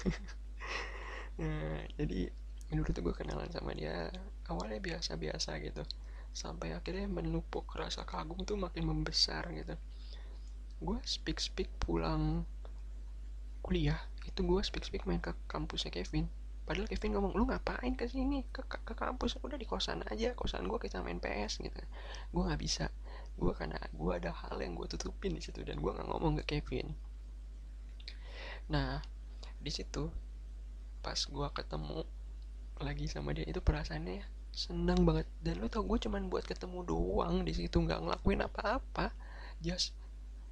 [1.36, 2.32] Nah jadi
[2.72, 4.08] menurut gue kenalan sama dia
[4.48, 5.84] awalnya biasa-biasa gitu.
[6.32, 9.76] Sampai akhirnya menupuk rasa kagum tuh makin membesar gitu.
[10.80, 12.44] Gue speak speak pulang
[13.66, 13.98] kuliah
[14.30, 16.30] itu gue speak speak main ke kampusnya Kevin.
[16.66, 18.42] Padahal Kevin ngomong lu ngapain ke sini?
[18.50, 20.34] Ke, ke, ke kampus udah di kosan aja.
[20.34, 21.78] Kosan gue kita main PS gitu.
[22.34, 22.90] Gue nggak bisa.
[23.38, 26.58] Gue karena gue ada hal yang gue tutupin di situ dan gue nggak ngomong ke
[26.58, 26.98] Kevin.
[28.74, 28.98] Nah
[29.66, 30.14] di situ
[31.02, 32.06] pas gue ketemu
[32.78, 34.22] lagi sama dia itu perasaannya
[34.56, 35.28] senang banget.
[35.44, 39.12] Dan lu tau gue cuman buat ketemu doang di situ nggak ngelakuin apa-apa.
[39.60, 39.98] Just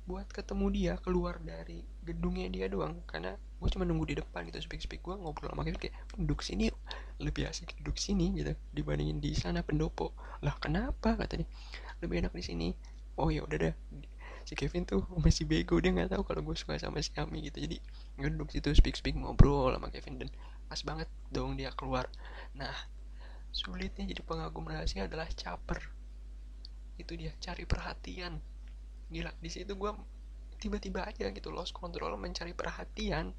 [0.03, 2.99] buat ketemu dia keluar dari gedungnya dia doang.
[3.07, 6.43] Karena gue cuma nunggu di depan gitu speak speak gue ngobrol sama Kevin kayak duduk
[6.43, 6.77] sini yuk.
[7.23, 10.11] Lebih asik duduk sini gitu dibandingin di sana pendopo.
[10.43, 11.15] Lah kenapa?
[11.15, 11.47] Kata dia
[12.03, 12.67] lebih enak di sini.
[13.15, 13.75] Oh ya udah deh
[14.43, 17.63] si Kevin tuh masih bego dia nggak tahu kalau gue suka sama si Ami gitu.
[17.63, 17.79] Jadi
[18.19, 20.29] duduk situ speak speak ngobrol sama Kevin dan
[20.67, 22.11] pas banget dong dia keluar.
[22.55, 22.73] Nah
[23.53, 25.79] sulitnya jadi pengagum rahasia adalah caper.
[26.99, 28.37] Itu dia cari perhatian.
[29.09, 29.91] Gila di situ gue
[30.59, 33.31] tiba-tiba aja gitu lost control mencari perhatian.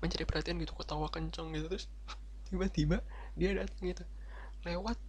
[0.00, 1.66] Mencari perhatian gitu ketawa kenceng gitu.
[1.72, 1.86] Terus
[2.52, 3.00] tiba-tiba
[3.38, 4.04] dia datang gitu.
[4.66, 5.00] Lewat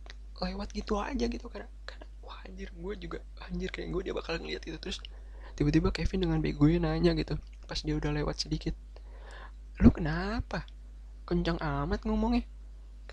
[0.42, 1.70] lewat gitu aja gitu karena
[2.47, 4.77] anjir gue juga anjir kayak gue dia bakal ngeliat gitu.
[4.82, 4.97] Terus
[5.56, 7.36] tiba-tiba Kevin dengan begonya nanya gitu
[7.67, 8.75] pas dia udah lewat sedikit
[9.82, 10.67] lu kenapa?
[11.25, 12.45] Kencang amat ngomongnya.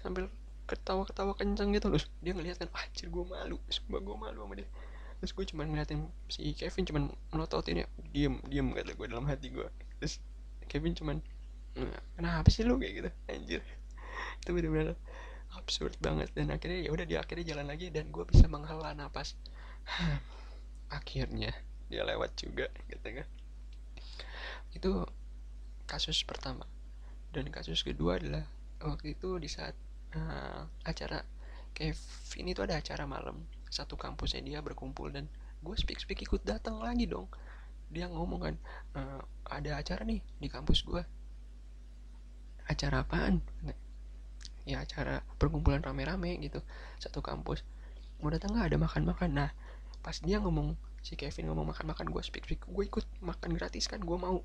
[0.05, 0.29] Sambil
[0.69, 1.89] ketawa-ketawa kenceng gitu.
[1.89, 4.69] Loh dia ngeliat kan anjir gue malu sumpah gue malu sama dia.
[5.19, 9.51] Terus gue cuma ngeliatin si Kevin cuman melototin ya diem diem kata gue dalam hati
[9.51, 9.67] gue
[9.99, 10.23] terus
[10.71, 11.19] Kevin cuman
[12.15, 12.77] kenapa sih lu?
[12.77, 13.11] kayak gitu.
[13.33, 13.61] Anjir.
[14.45, 14.95] Itu bener-bener
[15.59, 16.31] absurd banget.
[16.33, 19.35] Dan akhirnya ya udah dia akhirnya jalan lagi dan gue bisa menghela napas.
[20.89, 21.53] Akhirnya
[21.93, 23.29] dia lewat juga gitu kan.
[24.73, 24.91] Itu
[25.85, 26.65] kasus pertama.
[27.29, 28.49] Dan kasus kedua adalah
[28.81, 29.77] waktu itu di saat
[30.17, 31.21] uh, acara
[31.77, 33.45] Kevin itu ada acara malam.
[33.69, 35.29] Satu kampusnya dia berkumpul dan
[35.61, 37.29] gue speak speak ikut datang lagi dong.
[37.89, 38.55] Dia ngomong kan
[38.93, 39.01] e,
[39.49, 41.01] ada acara nih di kampus gue
[42.69, 43.41] acara apaan
[44.69, 46.61] ya acara perkumpulan rame-rame gitu
[47.01, 47.65] satu kampus.
[48.21, 48.69] Mau datang nggak?
[48.69, 49.31] Ada makan-makan.
[49.33, 49.51] Nah
[50.05, 52.61] pas dia ngomong si Kevin ngomong makan-makan gue speak speak.
[52.69, 54.45] Gue ikut makan gratis kan gue mau.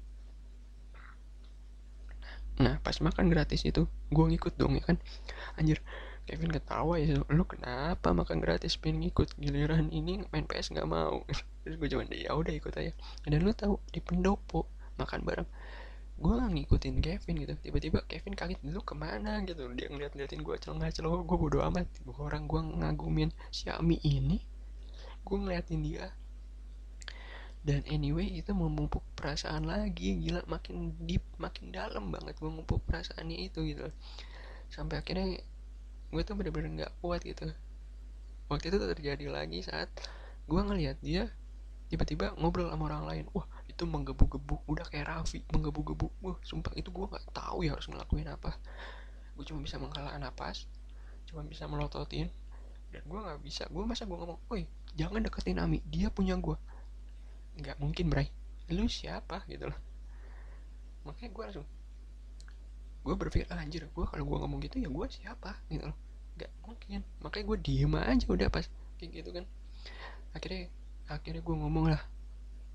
[2.63, 4.97] Nah pas makan gratis itu gue ngikut dong ya kan?
[5.59, 5.83] Anjir
[6.23, 11.27] Kevin ketawa ya lu kenapa makan gratis pengen ngikut giliran ini main PS nggak mau.
[11.67, 12.95] Terus gue cuman ya udah ikut aja.
[13.27, 15.49] Dan lu tahu di pendopo makan bareng
[16.23, 17.53] gue ngikutin Kevin gitu.
[17.59, 19.43] Tiba-tiba Kevin kaget dulu ke mana?
[19.43, 19.59] Gitu.
[19.75, 21.83] Dia ngeliat-ngeliatin gue celengah celengah gue bodo amat.
[22.15, 24.39] Orang gue ngagumin Xiaomi ini.
[25.27, 26.15] Gue ngeliatin dia.
[27.63, 30.15] Dan anyway itu memupuk perasaan lagi.
[30.23, 33.91] Gila makin deep makin dalam banget gue memupuk perasaannya itu gitu.
[34.71, 35.43] Sampai akhirnya
[36.07, 37.51] gue tuh bener-bener nggak kuat gitu.
[38.47, 39.91] Waktu itu terjadi lagi saat
[40.47, 41.27] gue ngeliat dia
[41.91, 43.25] tiba-tiba ngobrol sama orang lain.
[43.35, 44.69] Wah itu menggebu-gebu.
[44.69, 46.07] Udah kayak Raffi menggebu-gebu.
[46.21, 48.53] Wah sumpah itu gue nggak tahu ya harus ngelakuin apa.
[49.33, 50.69] Gue cuma bisa menghela napas
[51.23, 52.29] cuma bisa melototin
[52.93, 53.65] dan gue nggak bisa.
[53.73, 56.53] Gue masa gue ngomong woi jangan deketin Ami dia punya gue
[57.57, 58.29] nggak mungkin Bray.
[58.69, 59.41] Lu siapa?
[59.49, 59.79] Gitu loh.
[61.09, 61.67] Makanya gue langsung
[63.03, 65.57] gue berpikir ah, anjir gue kalau gue ngomong gitu ya gue siapa?
[65.67, 65.97] Gitu loh.
[66.37, 66.99] Nggak mungkin.
[67.25, 68.69] Makanya gue diem aja udah pas
[69.01, 69.45] kayak gitu kan.
[70.37, 70.69] Akhirnya
[71.09, 72.01] akhirnya gue ngomong lah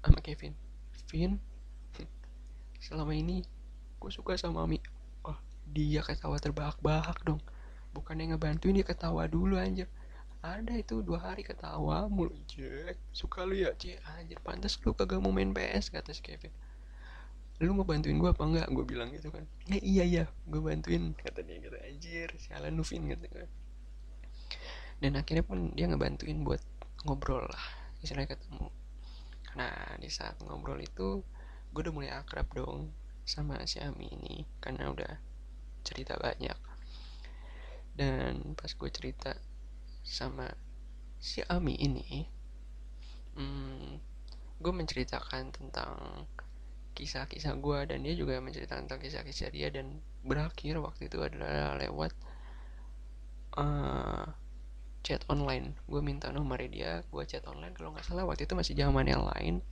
[0.03, 0.68] sama Kevin
[1.09, 1.41] Vin
[2.79, 3.43] selama ini
[3.99, 4.79] gue suka sama Ami.
[5.27, 7.43] Oh dia ketawa terbahak-bahak dong.
[7.91, 9.91] Bukannya ngebantuin dia ketawa dulu anjir.
[10.39, 15.19] Ada itu dua hari ketawa mulu Jack suka lu ya Cek anjir pantas lu kagak
[15.19, 16.55] mau main PS kata si Kevin.
[17.59, 18.71] Lu mau bantuin gue apa enggak?
[18.71, 19.43] Gue bilang gitu kan.
[19.75, 21.75] Eh, iya iya gue bantuin kata dia gitu.
[21.75, 23.51] Anjir sialan lu Vin gitu kan
[24.99, 26.63] dan akhirnya pun dia ngebantuin buat
[27.07, 27.65] ngobrol lah.
[28.03, 28.71] Istilahnya ketemu
[29.59, 31.27] nah di saat ngobrol itu
[31.75, 32.95] gue udah mulai akrab dong
[33.27, 35.13] sama si Ami ini karena udah
[35.83, 36.57] cerita banyak.
[37.99, 39.35] Dan pas gue cerita
[40.07, 40.47] sama
[41.19, 42.39] si Ami ini
[43.39, 43.91] hmm,
[44.59, 46.27] gue menceritakan tentang
[46.99, 52.11] kisah-kisah gue dan dia juga menceritakan tentang kisah-kisah dia dan berakhir waktu itu adalah lewat
[53.55, 54.27] uh,
[55.03, 55.75] chat online.
[55.87, 57.75] Gue minta nomor dia gue chat online.
[57.75, 59.65] Kalau nggak salah waktu itu masih zaman yang lain.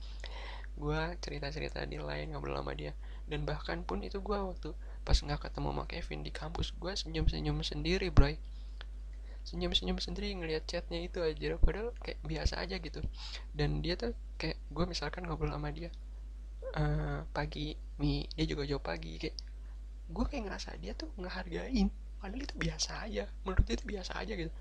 [0.77, 2.93] Gue cerita cerita di lain ngobrol sama dia.
[3.27, 4.71] Dan bahkan pun itu gue waktu
[5.03, 8.31] pas nggak ketemu sama Kevin di kampus gue senyum senyum sendiri bro.
[9.47, 12.99] Senyum senyum sendiri ngelihat chatnya itu aja padahal kayak biasa aja gitu.
[13.55, 15.91] Dan dia tuh kayak gue misalkan ngobrol sama dia
[16.75, 19.37] uh, pagi mi dia juga jawab pagi kayak
[20.07, 21.91] gue kayak ngerasa dia tuh ngehargain.
[22.17, 23.29] Padahal itu biasa aja.
[23.45, 24.51] Menurut dia itu biasa aja gitu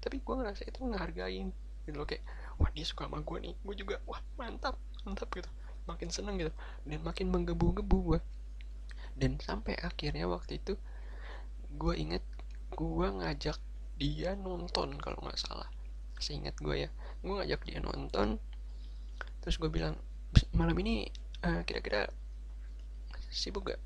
[0.00, 1.52] tapi gue ngerasa itu ngehargain
[1.84, 2.24] gitu loh kayak
[2.56, 5.48] wah dia suka sama gue nih gue juga wah mantap mantap gitu.
[5.88, 6.52] Makin seneng gitu
[6.86, 8.20] dan makin menggebu-gebu gue
[9.16, 10.76] dan sampai akhirnya waktu itu
[11.76, 12.24] gue inget
[12.72, 13.58] gue ngajak
[14.00, 15.68] dia nonton kalau nggak salah.
[16.20, 16.90] Seingat gue ya
[17.24, 18.40] gue ngajak dia nonton
[19.40, 19.96] terus gue bilang
[20.52, 21.08] malam ini
[21.42, 22.06] uh, kira-kira
[23.32, 23.80] sibuk gak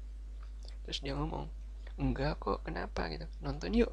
[0.84, 1.48] terus dia ngomong
[1.96, 3.06] enggak kok kenapa?
[3.08, 3.90] Gitu nonton yuk.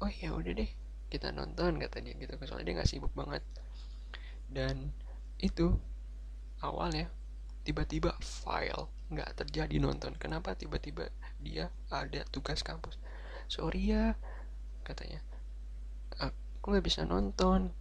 [0.00, 0.70] Oh ya udah deh
[1.10, 3.42] kita nonton kata dia gitu soalnya dia nggak sibuk banget.
[4.46, 4.94] Dan
[5.42, 5.74] itu
[6.62, 7.10] awalnya
[7.66, 10.14] tiba-tiba file nggak terjadi nonton.
[10.16, 11.10] Kenapa tiba-tiba
[11.42, 12.96] dia ada tugas kampus?
[13.50, 14.14] Sorry ya
[14.86, 15.18] katanya.
[16.22, 17.74] Aku nggak bisa nonton.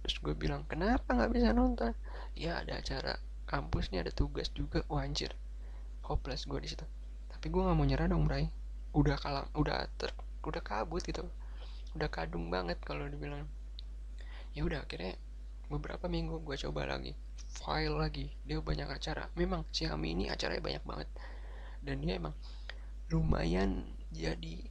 [0.00, 1.92] Terus gue bilang kenapa nggak bisa nonton?
[2.32, 4.80] Ya ada acara kampus nih ada tugas juga.
[4.88, 5.36] Wanjir
[6.08, 6.88] hopeless gue di situ.
[7.28, 8.48] Tapi gue nggak mau nyerah dong Bray.
[8.96, 11.28] Udah kalah udah ter udah kabut gitu
[11.96, 13.46] udah kadung banget kalau dibilang.
[14.54, 15.14] Ya udah akhirnya
[15.70, 17.14] beberapa minggu gue coba lagi
[17.50, 18.30] file lagi.
[18.46, 19.26] Dia banyak acara.
[19.34, 21.08] Memang si Ami ini acaranya banyak banget.
[21.82, 22.34] Dan dia emang
[23.10, 24.70] lumayan jadi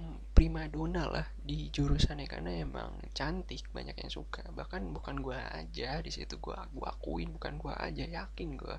[0.00, 2.24] hmm, prima dona lah di jurusannya.
[2.24, 4.40] Karena emang cantik banyak yang suka.
[4.48, 8.76] Bahkan bukan gue aja di situ gue gua akuin bukan gue aja yakin gue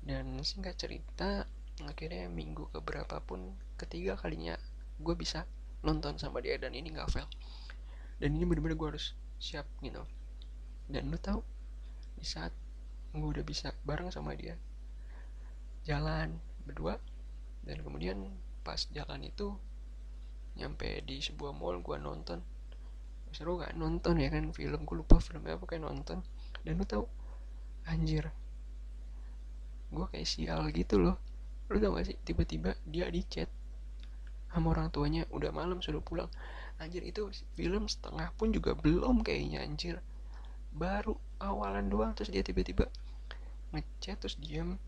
[0.00, 1.44] dan singkat cerita
[1.84, 4.56] akhirnya minggu keberapa pun ketiga kalinya
[5.00, 5.44] gue bisa
[5.80, 7.28] nonton sama dia dan ini nggak fail.
[8.20, 10.04] Dan ini bener-bener gue harus siap gitu
[10.90, 11.40] dan lu tahu
[12.18, 12.50] di saat
[13.14, 14.58] gue udah bisa bareng sama dia
[15.86, 16.98] jalan berdua
[17.64, 18.26] dan kemudian
[18.66, 19.54] pas jalan itu
[20.58, 22.42] nyampe di sebuah mall gue nonton.
[23.30, 24.82] Seru gak nonton ya kan film.
[24.82, 26.20] Gue lupa filmnya apa kayak nonton.
[26.66, 27.06] Dan lu tahu
[27.86, 28.28] anjir
[29.90, 31.16] gue kayak sial gitu loh.
[31.70, 33.48] Lu tau gak sih tiba-tiba dia di chat
[34.50, 36.30] sama orang tuanya udah malam sudah pulang.
[36.82, 40.02] Anjir itu film setengah pun juga belum kayaknya anjir.
[40.74, 42.90] Baru awalan doang terus dia tiba-tiba
[43.70, 44.80] ngechat terus diem.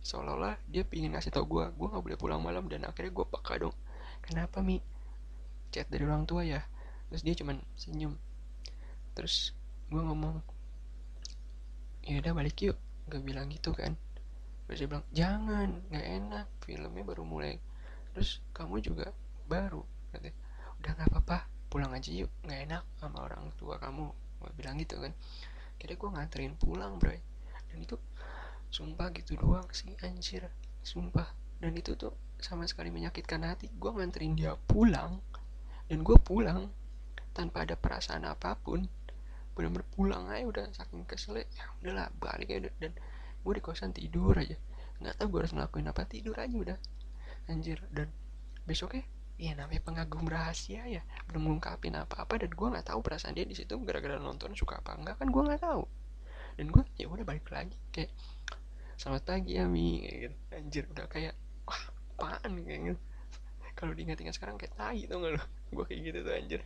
[0.00, 3.58] Seolah-olah dia pingin ngasih tau gue gue nggak boleh pulang malam dan akhirnya gue peka
[3.58, 3.74] dong.
[4.22, 4.78] Kenapa mi?
[5.74, 6.62] Chat dari orang tua ya.
[7.10, 8.14] Terus dia cuman senyum.
[9.18, 9.56] Terus
[9.90, 10.38] gue ngomong
[12.06, 12.78] ya udah balik yuk.
[13.10, 13.98] Gue bilang gitu kan.
[14.70, 16.46] Terus dia bilang jangan nggak enak.
[16.62, 17.58] Filmnya baru mulai
[18.12, 19.14] terus kamu juga
[19.46, 20.34] baru katanya
[20.80, 21.38] udah nggak apa-apa
[21.70, 25.12] pulang aja yuk nggak enak sama orang tua kamu gue bilang gitu kan.
[25.76, 27.12] Kira gue nganterin pulang bro.
[27.70, 27.96] Dan itu
[28.72, 30.48] sumpah gitu doang sih anjir
[30.80, 31.28] sumpah.
[31.60, 33.68] Dan itu tuh sama sekali menyakitkan hati.
[33.76, 35.20] Gue nganterin dia pulang
[35.90, 36.70] dan gue pulang
[37.36, 38.88] tanpa ada perasaan apa pun.
[39.52, 39.84] Bener-bener
[40.32, 41.46] aja udah saking kesel ya
[41.84, 42.72] udahlah balik aja.
[42.80, 42.96] Dan
[43.44, 44.56] gue di kosan tidur aja.
[45.04, 46.78] Nggak tahu gue harus ngelakuin apa tidur aja udah
[47.50, 48.08] anjir dan
[48.64, 49.02] besoknya
[49.40, 53.56] Iya namanya pengagum rahasia ya belum mengungkapin apa-apa dan gue nggak tahu perasaan dia di
[53.56, 55.88] situ gara-gara nonton suka apa enggak kan gue nggak tahu.
[56.60, 58.12] Dan gue ya udah balik lagi kayak
[59.00, 60.36] selamat pagi ya mi gitu.
[60.52, 61.32] Anjir udah kayak
[61.64, 61.82] wah
[62.20, 62.52] apaan?
[62.52, 63.00] kayak gitu.
[63.72, 65.42] Kalau diingat-ingat sekarang kayak tai tau gak lo
[65.72, 66.60] gue kayak gitu tuh anjir.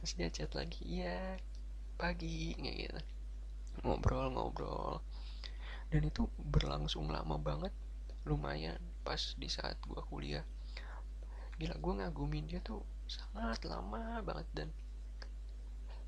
[0.00, 1.36] Terus dia chat lagi iya
[2.00, 3.00] pagi kayak gitu.
[3.84, 5.04] Ngobrol-ngobrol.
[5.92, 7.76] Dan itu berlangsung lama banget
[8.24, 10.44] lumayan pas di saat gue kuliah.
[11.56, 14.68] Gila gue ngagumin dia tuh sangat lama banget dan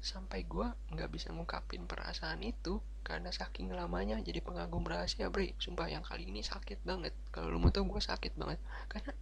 [0.05, 5.57] sampai gue nggak bisa ngungkapin perasaan itu karena saking lamanya jadi pengagum rahasia bre.
[5.57, 7.17] Sumpah yang kali ini sakit banget.
[7.33, 8.61] Kalau lu mau tau gue sakit banget.
[8.93, 9.17] Karena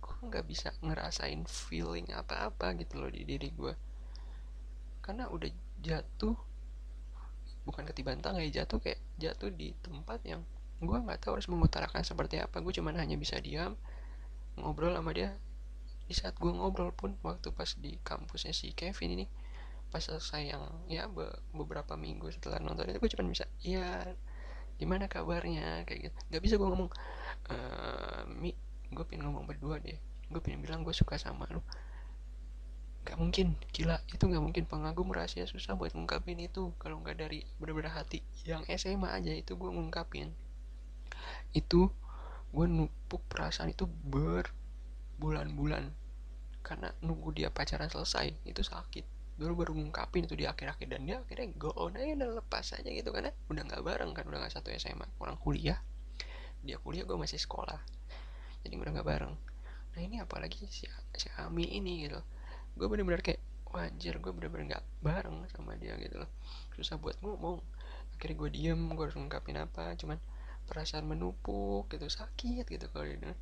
[0.00, 3.74] gue nggak bisa ngerasain feeling apa-apa gitu loh di diri gue
[5.02, 5.50] karena udah
[5.82, 6.38] jatuh
[7.66, 10.46] bukan ketiban tangga ya jatuh kayak jatuh di tempat yang
[10.82, 13.78] gue nggak tahu harus mengutarakan seperti apa gue cuman hanya bisa diam
[14.58, 15.32] ngobrol sama dia.
[16.10, 19.26] Di saat gue ngobrol pun waktu pas di kampusnya si Kevin ini
[19.92, 24.08] pas selesai yang ya be beberapa minggu setelah nonton itu gue cuma bisa ya
[24.80, 25.86] gimana kabarnya?
[25.86, 26.18] Kayak gitu.
[26.32, 26.90] Nggak bisa gue ngomong
[27.48, 27.56] e,
[28.40, 28.50] mi
[28.92, 29.96] gue pengen ngomong berdua deh.
[30.28, 31.62] Gue pengen bilang gue suka sama lu.
[33.06, 34.02] Nggak mungkin gila.
[34.10, 34.64] Itu nggak mungkin.
[34.66, 36.74] Pengagum rahasia susah buat ngungkapin itu.
[36.82, 40.34] Kalau nggak dari bener-bener hati yang SMA aja itu gue ngungkapin
[41.52, 41.88] itu
[42.52, 45.92] gue numpuk perasaan itu berbulan-bulan.
[46.62, 49.04] Karena nunggu dia pacaran selesai itu sakit.
[49.40, 52.86] Baru baru ngungkapin itu di akhir-akhir dan dia akhirnya go on aja dan lepas aja
[52.86, 55.80] gitu karena udah nggak bareng kan udah nggak satu SMA orang kuliah
[56.62, 57.78] dia kuliah gue masih sekolah.
[58.62, 59.34] Jadi udah nggak bareng.
[59.92, 60.86] Nah ini apalagi si,
[61.18, 62.22] si Ami ini gitu.
[62.78, 63.42] Gue bener-bener kayak
[63.72, 66.30] wajar gue bener-bener nggak bareng sama dia gitu loh.
[66.78, 67.58] Susah buat ngomong.
[68.14, 69.98] Akhirnya gue diem gue harus ngungkapin apa.
[69.98, 70.22] Cuman
[70.72, 73.36] perasaan menumpuk gitu sakit gitu kalau ini.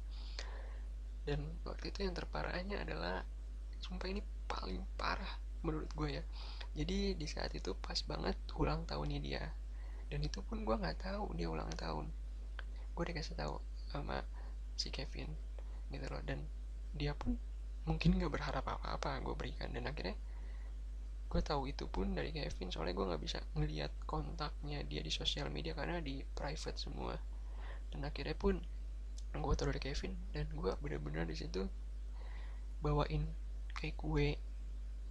[1.22, 3.22] Dan waktu itu yang terparahnya adalah
[3.78, 6.24] sumpah ini paling parah menurut gue ya.
[6.74, 9.44] Jadi di saat itu pas banget ulang tahunnya dia.
[10.10, 12.10] Dan itu pun gue nggak tahu dia ulang tahun.
[12.98, 13.62] Gue dikasih tahu
[13.94, 14.26] sama
[14.74, 15.30] si Kevin
[15.94, 16.22] gitu loh.
[16.26, 16.42] Dan
[16.98, 17.38] dia pun
[17.86, 19.70] mungkin nggak berharap apa-apa gue berikan.
[19.70, 20.18] Dan akhirnya
[21.30, 25.46] gue tahu itu pun dari Kevin soalnya gue nggak bisa ngeliat kontaknya dia di sosial
[25.46, 27.14] media karena di private semua.
[27.94, 28.58] Dan akhirnya pun
[29.30, 31.62] gue tahu dari Kevin dan gue bener-bener di situ
[32.82, 33.30] bawain
[33.78, 34.34] kayak kue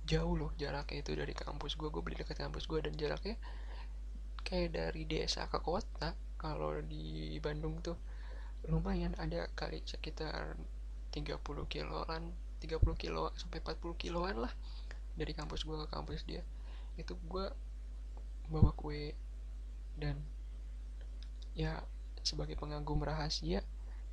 [0.04, 3.40] jauh loh jaraknya itu dari kampus gue gue beli dekat kampus gue dan jaraknya
[4.44, 7.96] kayak dari desa ke kota kalau di Bandung tuh
[8.68, 9.16] lumayan.
[9.16, 10.60] Ada kali sekitar
[11.16, 11.40] 30
[11.72, 14.54] kiloan 30 kilo sampai 40 kiloan lah
[15.20, 16.42] dari kampus gue ke kampus dia
[16.96, 17.46] itu gue
[18.48, 19.14] bawa kue
[20.00, 20.16] dan
[21.54, 21.84] ya
[22.24, 23.62] sebagai pengagum rahasia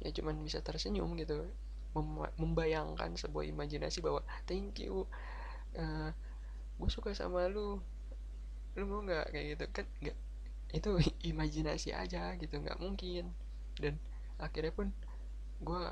[0.03, 1.47] ya cuman bisa tersenyum gitu
[2.37, 5.09] membayangkan sebuah imajinasi bahwa thank you
[5.81, 6.13] uh,
[6.77, 7.81] gue suka sama lu
[8.77, 9.33] lu mau nggak?
[9.33, 9.65] Kayak gitu.
[9.73, 10.17] Kan nggak
[10.77, 10.91] itu
[11.33, 13.33] imajinasi aja gitu nggak mungkin.
[13.81, 13.97] Dan
[14.37, 14.93] akhirnya pun
[15.65, 15.83] gue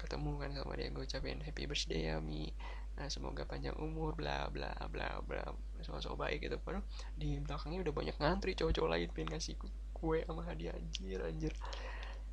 [0.00, 2.50] ketemu kan sama dia gue ucapin happy birthday ya mi
[2.92, 5.42] nah semoga panjang umur bla bla bla bla
[5.82, 6.56] so-so baik gitu.
[6.60, 6.84] Padahal
[7.18, 9.58] di belakangnya udah banyak ngantri cowok-cowok lain pengen ngasih
[9.96, 10.76] kue sama hadiah.
[10.76, 11.52] Anjir anjir.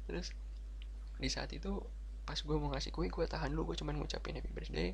[0.06, 0.36] Terus
[1.20, 1.82] di saat itu
[2.24, 4.94] pas gue mau ngasih kue gue tahan dulu gue cuman ngucapin happy birthday.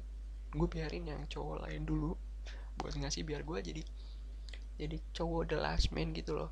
[0.55, 2.15] Gue biarin yang cowok lain dulu
[2.75, 3.83] buat ngasih biar gue jadi
[4.75, 6.51] jadi cowok the last man gitu loh.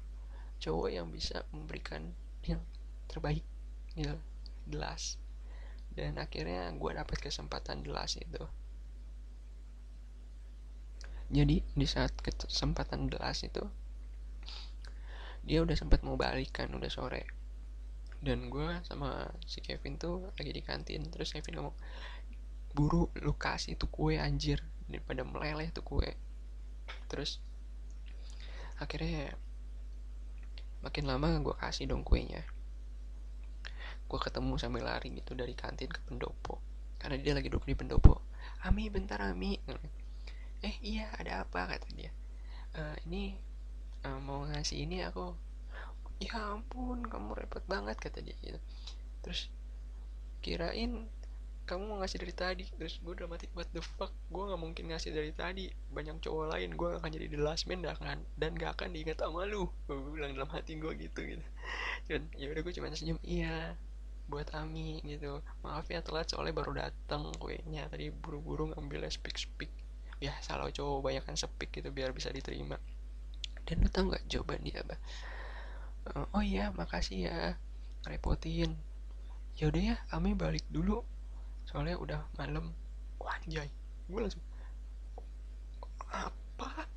[0.60, 2.12] Cowok yang bisa memberikan
[2.44, 2.60] yang
[3.08, 3.46] terbaik
[3.96, 4.18] gitu.
[4.68, 5.22] The last.
[5.94, 8.42] Dan akhirnya gue dapet kesempatan the last itu
[11.34, 13.66] jadi di saat kesempatan belas itu
[15.44, 17.26] dia udah sempat mau balikan udah sore.
[18.24, 21.76] Dan gue sama si Kevin tuh lagi di kantin terus Kevin ngomong
[22.72, 24.64] buru lu kasih tuh kue anjir.
[24.88, 26.16] Daripada meleleh tuh kue.
[27.12, 27.42] Terus
[28.80, 29.36] akhirnya
[30.86, 32.46] makin lama gue kasih dong kuenya.
[34.08, 36.62] Gue ketemu sambil lari gitu dari kantin ke pendopo.
[37.02, 38.22] Karena dia lagi duduk di pendopo.
[38.64, 39.60] Ami bentar Ami
[40.64, 41.68] eh iya ada apa?
[41.68, 42.12] Kata dia.
[42.74, 43.36] E, ini
[44.08, 45.36] uh, mau ngasih ini aku
[46.24, 48.60] ya ampun kamu repot banget kata dia gitu.
[49.24, 49.52] Terus
[50.40, 51.08] kirain
[51.64, 52.64] kamu mau ngasih dari tadi.
[52.80, 54.12] Terus gue udah mati what the fuck?
[54.32, 55.68] Gue nggak mungkin ngasih dari tadi.
[55.92, 59.20] Banyak cowok lain gue akan jadi the last man dan, kan dan gak akan diingat
[59.20, 59.68] sama lu.
[59.88, 61.44] Gue bilang dalam hati gue gitu gitu.
[62.08, 63.76] Dan ya udah gue cuma senyum iya
[64.32, 65.44] buat Ami gitu.
[65.64, 67.88] Maaf ya telat soalnya baru datang kuenya.
[67.92, 69.83] Tadi buru-buru ngambilnya speak speak
[70.24, 72.80] ya salah cowok banyak kan speak gitu biar bisa diterima.
[73.68, 74.96] Dan lu tau nggak jawaban dia apa?
[76.08, 77.56] Uh, oh iya makasih ya
[78.08, 78.76] repotin
[79.56, 79.96] ya udah ya
[80.40, 81.04] balik dulu.
[81.68, 82.72] Soalnya udah malam.
[83.20, 83.68] Wanjay
[84.08, 84.44] gue langsung
[86.08, 86.88] apa?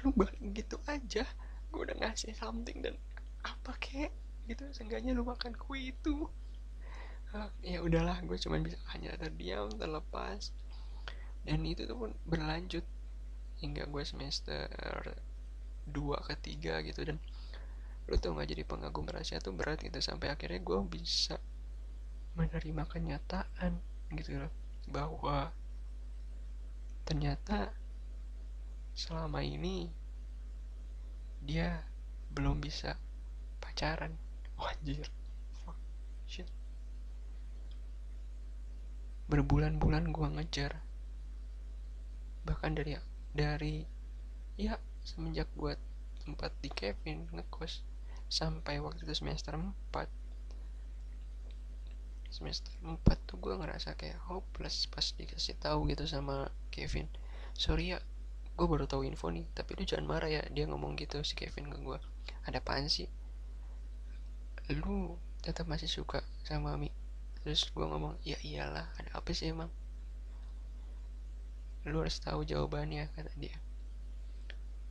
[0.00, 1.28] Lu balik gitu aja?
[1.68, 2.96] Gue udah ngasih something dan
[3.44, 4.12] apa kek?
[4.48, 6.28] Gitu seenggaknya lu makan kue itu.
[7.32, 10.52] Uh, ya udahlah gue cuma bisa hanya terdiam terlepas
[11.42, 12.86] dan itu tuh pun berlanjut
[13.58, 14.66] hingga gue semester
[15.86, 17.02] dua ketiga gitu.
[17.02, 17.18] Dan
[18.10, 19.98] lu tau gak jadi pengagum rahasia tuh berat gitu.
[19.98, 21.38] Sampai akhirnya gue bisa
[22.38, 23.78] menerima kenyataan
[24.14, 24.52] gitu loh.
[24.86, 25.50] Bahwa
[27.02, 27.74] ternyata
[28.94, 29.90] selama ini
[31.42, 31.82] dia
[32.30, 32.94] belum bisa
[33.58, 34.14] pacaran.
[34.58, 35.10] Wajir
[39.32, 40.76] Berbulan-bulan gua ngejar
[42.46, 42.98] Bahkan dari
[43.32, 43.86] Dari
[44.58, 45.74] Ya semenjak gua
[46.22, 47.82] tempat di Kevin ngekos
[48.30, 50.22] Sampai waktu itu semester 4
[52.32, 52.96] Semester 4
[53.28, 57.04] tuh gue ngerasa kayak hopeless Pas dikasih tahu gitu sama Kevin.
[57.52, 58.00] Sorry ya
[58.52, 61.72] gue baru tahu info nih tapi lu jangan marah ya dia ngomong gitu si Kevin
[61.72, 62.00] ke gue
[62.48, 63.08] ada apaan sih?
[64.72, 66.88] Lu tetap masih suka sama Mami
[67.42, 69.68] terus gue ngomong ya iyalah ada apa sih emang
[71.88, 73.56] lu harus tahu jawabannya kata dia.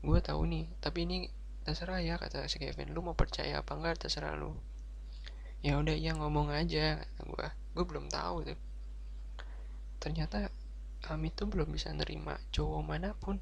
[0.03, 1.17] Gue tahu nih tapi ini
[1.63, 2.91] terserah ya kata si Kevin.
[2.91, 4.57] Lu mau percaya apa enggak terserah lu.
[5.61, 7.47] Ya udah iya ngomong aja kata gue
[7.79, 8.59] gue belum tahu tuh.
[10.01, 10.51] Ternyata
[11.01, 13.39] kami tuh belum bisa nerima cowok mana pun.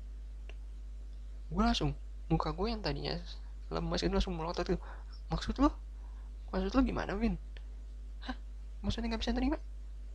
[1.50, 1.98] Gue langsung
[2.30, 3.18] muka gue yang tadinya
[3.74, 4.82] lemas itu langsung melotot tuh
[5.34, 5.74] maksud lo
[6.54, 7.38] maksud lo gimana Vin?
[8.22, 8.38] Hah?
[8.86, 9.58] Maksudnya nggak bisa terima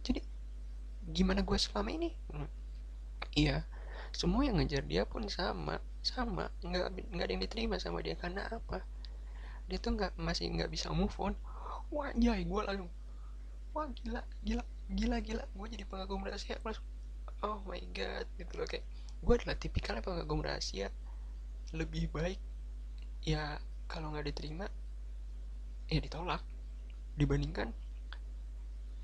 [0.07, 0.23] jadi
[1.11, 2.15] gimana gue selama ini.
[3.35, 3.67] Iya.
[4.15, 6.53] Semua yang ngejar dia pun sama sama.
[6.63, 8.15] Nggak nggak ada yang diterima sama dia.
[8.15, 8.85] Karena apa?
[9.67, 11.35] Dia tuh nggak masih nggak bisa move on.
[11.91, 12.87] Wah jay gue lalu.
[13.75, 15.45] Wah gila gila gila gila.
[15.51, 16.61] Gue jadi pengagum rahasia.
[17.43, 18.67] Oh my god gitu loh.
[18.71, 18.87] Kayak
[19.25, 20.95] gue adalah tipikal pengagum rahasia.
[21.75, 22.39] Lebih baik
[23.25, 23.59] ya
[23.91, 24.71] kalau nggak diterima
[25.91, 26.45] ya ditolak.
[27.19, 27.75] Dibandingkan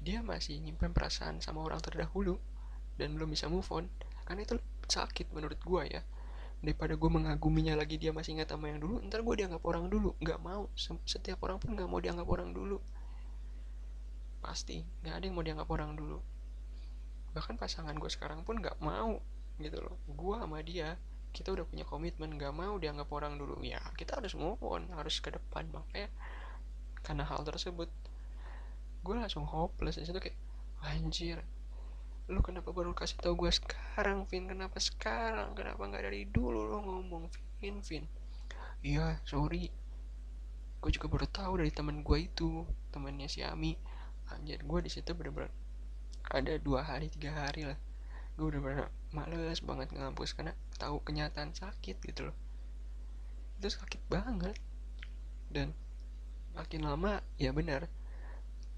[0.00, 2.40] dia masih nyimpen perasaan sama orang terdahulu
[2.96, 3.84] dan belum bisa move on
[4.30, 6.06] karena itu sakit menurut gue ya.
[6.62, 10.14] Daripada gue mengaguminya lagi dia masih ingat sama yang dulu ntar gue dianggap orang dulu.
[10.22, 10.70] Nggak mau.
[11.02, 12.78] Setiap orang pun nggak mau dianggap orang dulu.
[14.38, 14.86] Pasti.
[15.02, 16.22] Nggak ada yang mau dianggap orang dulu.
[17.34, 19.18] Bahkan pasangan gue sekarang pun nggak mau
[19.58, 19.98] gitu loh.
[20.14, 20.94] Gue sama dia
[21.34, 23.58] kita udah punya komitmen nggak mau dianggap orang dulu.
[23.66, 25.66] Ya kita harus move on harus ke depan.
[25.74, 26.06] Makanya
[27.02, 27.90] karena hal tersebut
[29.02, 29.98] gue langsung hopeless.
[29.98, 30.38] Di situ kayak
[30.86, 31.42] anjir
[32.30, 34.46] lu kenapa baru kasih tau gue sekarang Vin?
[34.46, 35.50] Kenapa sekarang?
[35.58, 37.26] Kenapa nggak dari dulu lo ngomong
[37.58, 38.06] Vin Vin?
[38.86, 39.66] Iya sorry.
[40.78, 42.62] Gue juga baru tahu dari teman gue itu
[42.94, 43.74] temannya si Ami.
[44.30, 45.50] Anjir gue di situ bener-bener
[46.30, 47.74] ada dua hari tiga hari lah.
[48.38, 52.36] Gue udah bener males banget ngampus karena tahu kenyataan sakit gitu loh.
[53.58, 54.54] Itu sakit banget.
[55.50, 55.74] Dan
[56.54, 57.90] makin lama ya benar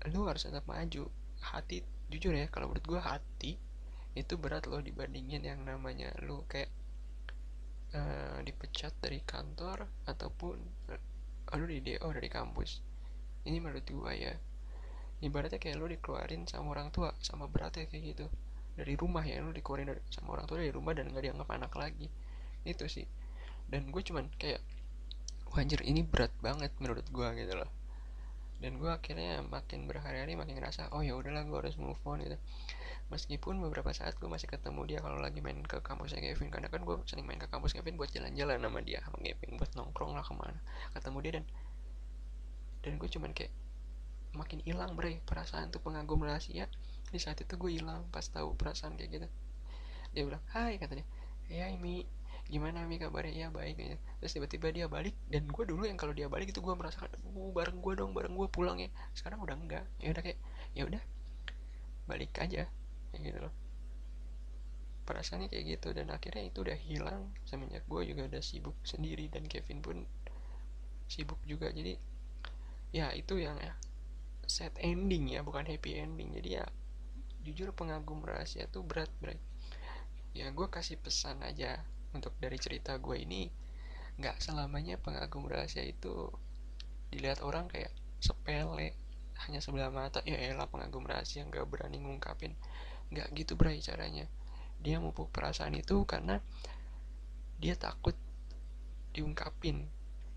[0.09, 1.13] lu harus tetap maju.
[1.43, 3.53] Hati jujur ya kalau menurut gue hati
[4.13, 6.69] itu berat loh dibandingin yang namanya lu kayak
[7.97, 10.57] uh, dipecat dari kantor ataupun
[10.93, 12.85] uh, lu di DO dari kampus.
[13.49, 14.37] Ini menurut gue ya.
[15.25, 18.27] Ibaratnya kayak lu dikeluarin sama orang tua sama beratnya kayak gitu.
[18.77, 21.73] Dari rumah ya lu dikeluarin dari, sama orang tua dari rumah dan gak dianggap anak
[21.73, 22.13] lagi.
[22.69, 23.09] Itu sih.
[23.65, 24.61] Dan gue cuman kayak
[25.53, 27.82] anjir ini berat banget menurut gue gitu loh
[28.63, 32.39] dan gue akhirnya makin berhari-hari makin ngerasa oh ya udahlah gue harus move on gitu.
[33.11, 36.49] Meskipun beberapa saat gue masih ketemu dia kalau lagi main ke kampusnya Kevin.
[36.49, 39.71] Karena kan gue sering main ke kampus Kevin buat jalan-jalan sama dia sama Kevin buat
[39.75, 40.61] nongkrong lah ke mana
[40.95, 41.45] ketemu dia dan
[42.83, 43.53] dan gue cuman kayak
[44.39, 45.19] makin hilang bre.
[45.27, 46.71] Perasaan tuh pengagum rahasia
[47.13, 49.29] di saat itu gue hilang pas tahu perasaan kayak gitu.
[50.15, 51.05] Dia bilang hai katanya.
[51.51, 52.07] Ya ini
[52.53, 53.33] gimana Mi kabarnya?
[53.33, 53.97] Ya baik ya.
[54.21, 57.51] Terus tiba-tiba dia balik dan gue dulu yang kalau dia balik itu gue merasakan uh,
[57.57, 58.93] bareng gue dong bareng gue pulang ya.
[59.17, 59.89] Sekarang udah enggak.
[59.97, 60.39] Ya udah kayak
[60.77, 61.03] ya udah
[62.05, 62.69] balik aja.
[63.11, 63.55] Kayak gitu loh.
[65.09, 67.33] Perasaannya kayak gitu dan akhirnya itu udah hilang.
[67.49, 69.97] Semenjak gue juga udah sibuk sendiri dan Kevin pun
[71.09, 71.73] sibuk juga.
[71.73, 71.97] Jadi
[72.93, 73.73] ya itu yang ya
[74.45, 76.37] sad ending ya bukan happy ending.
[76.37, 76.65] Jadi ya
[77.43, 79.41] jujur pengagum rahasia tuh berat berat
[80.33, 81.83] ya gue kasih pesan aja
[82.13, 83.49] untuk dari cerita gue ini
[84.21, 86.29] nggak selamanya pengagum rahasia itu
[87.09, 88.97] dilihat orang kayak sepele
[89.49, 90.21] hanya sebelah mata.
[90.29, 92.55] Ya elah pengagum rahasia nggak berani ngungkapin.
[93.11, 94.29] Nggak gitu bray caranya.
[94.79, 96.39] Dia mupuk perasaan itu karena
[97.59, 98.15] dia takut
[99.17, 99.89] diungkapin.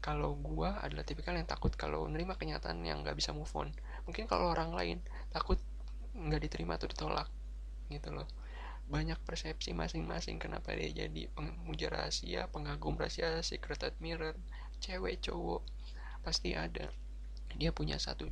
[0.02, 3.74] Kalau gue adalah tipikal yang takut kalau menerima kenyataan yang nggak bisa move on.
[4.06, 4.98] Mungkin kalau orang lain
[5.34, 5.58] takut
[6.16, 7.28] nggak diterima atau ditolak
[7.92, 8.26] gitu loh
[8.86, 14.38] banyak persepsi masing-masing kenapa dia jadi pemuja rahasia pengagum rahasia secret admirer
[14.78, 15.66] cewek cowok.
[16.22, 16.90] Pasti ada.
[17.58, 18.30] Dia punya satu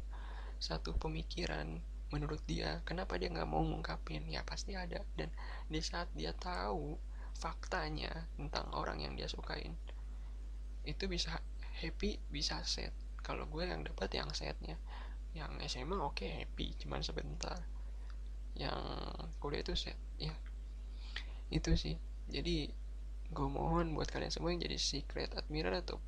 [0.61, 1.81] satu pemikiran
[2.13, 4.29] menurut dia kenapa dia nggak mau ngungkapin?
[4.29, 5.01] Ya pasti ada.
[5.17, 5.33] Dan
[5.65, 6.97] di saat dia tahu
[7.33, 9.73] faktanya tentang orang yang dia sukain
[10.83, 11.39] itu bisa
[11.81, 12.93] happy bisa sad.
[13.23, 14.77] Kalau gue yang dapat yang sadnya
[15.33, 16.77] yang SMA oke okay, happy.
[16.77, 17.57] Cuman sebentar
[18.53, 18.77] yang
[19.41, 20.33] kuliah itu set ya
[21.53, 21.95] itu sih.
[22.33, 22.69] Jadi
[23.33, 26.01] gue mohon buat kalian semua yang jadi secret admirer atau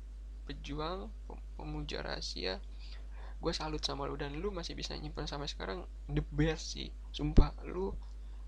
[0.46, 1.10] pejuang
[1.58, 2.62] pemuja rahasia
[3.36, 6.88] gue salut sama lu dan lu masih bisa nyimpan sampai sekarang the best sih.
[7.12, 7.92] Sumpah lu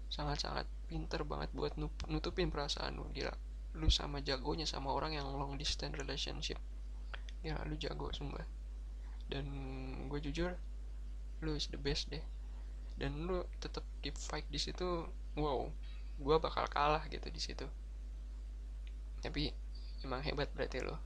[0.09, 1.77] sangat-sangat pinter banget buat
[2.09, 3.05] nutupin perasaan lu.
[3.13, 3.35] Gila
[3.77, 6.57] lu sama jagonya sama orang yang long distance relationship.
[7.45, 8.49] Ya lu jago sumpah.
[9.29, 9.45] Dan
[10.09, 10.57] gue jujur
[11.45, 12.25] lu is the best deh
[12.99, 15.07] dan lu tetap keep fight di situ
[15.39, 15.71] wow
[16.19, 17.67] gue bakal kalah gitu di situ.
[19.23, 19.55] Tapi
[20.03, 20.99] emang hebat berarti lo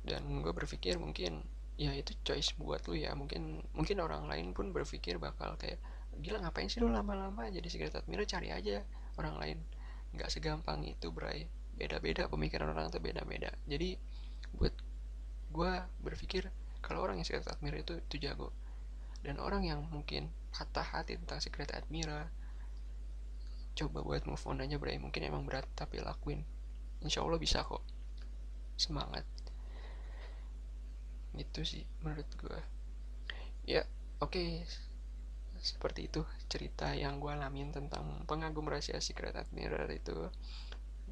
[0.00, 1.44] dan gue berpikir mungkin
[1.76, 3.16] ya itu choice buat lu ya.
[3.16, 5.80] Mungkin mungkin orang lain pun berpikir bakal kayak
[6.20, 8.84] gila ngapain sih lu lama-lama jadi secret admirer cari aja
[9.16, 9.58] orang lain.
[10.12, 11.48] Nggak segampang itu bray.
[11.76, 13.48] Beda-beda pemikiran orang tuh beda-beda.
[13.64, 13.96] Jadi
[14.56, 14.76] buat
[15.50, 15.72] gue
[16.04, 16.52] berpikir
[16.84, 18.52] kalau orang yang secret admirer itu itu jago
[19.20, 22.32] dan orang yang mungkin patah hati tentang secret admirer
[23.78, 24.98] coba buat move on aja bray.
[25.00, 26.44] Mungkin emang berat tapi lakuin.
[27.00, 27.80] Insya Allah bisa kok.
[28.76, 29.24] Semangat.
[31.36, 32.60] Itu sih menurut gue
[33.68, 33.84] ya
[34.18, 34.32] oke.
[34.32, 34.50] Okay.
[35.60, 40.32] seperti itu cerita yang gue alamin tentang pengagum rahasia secret admirer itu.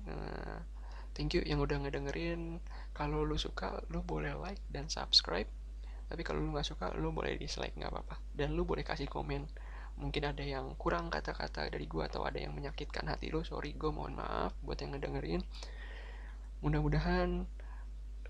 [0.08, 0.64] Nah,
[1.12, 2.56] thank you yang udah ngedengerin.
[2.96, 5.52] Kalau lu suka lu boleh like dan subscribe
[6.08, 8.16] tapi kalau lu nggak suka lu boleh dislike nggak apa-apa.
[8.32, 9.44] Dan lu boleh kasih komen.
[10.00, 13.44] Mungkin ada yang kurang kata-kata dari gua atau ada yang menyakitkan hati lu.
[13.44, 15.44] Sorry gue mohon maaf buat yang ngedengerin.
[16.64, 17.44] Mudah-mudahan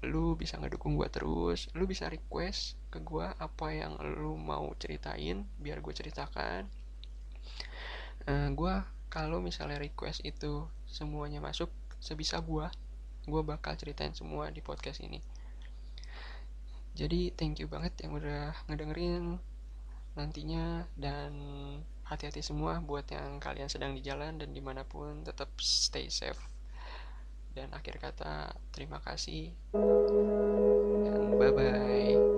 [0.03, 1.71] lu bisa ngedukung gua terus.
[1.79, 6.67] Lu bisa request ke gua apa yang lu mau ceritain biar gue ceritakan.
[8.27, 12.69] Uh, gua kalau misalnya request itu semuanya masuk sebisa gua
[13.25, 15.21] gua bakal ceritain semua di podcast ini
[16.99, 19.39] jadi thank you banget yang udah ngedengerin
[20.19, 21.31] nantinya dan
[22.03, 26.43] hati-hati semua buat yang kalian sedang di jalan dan di mana pun tetap stay safe.
[27.55, 29.55] Dan akhir kata terima kasih
[31.07, 32.38] dan bye-bye.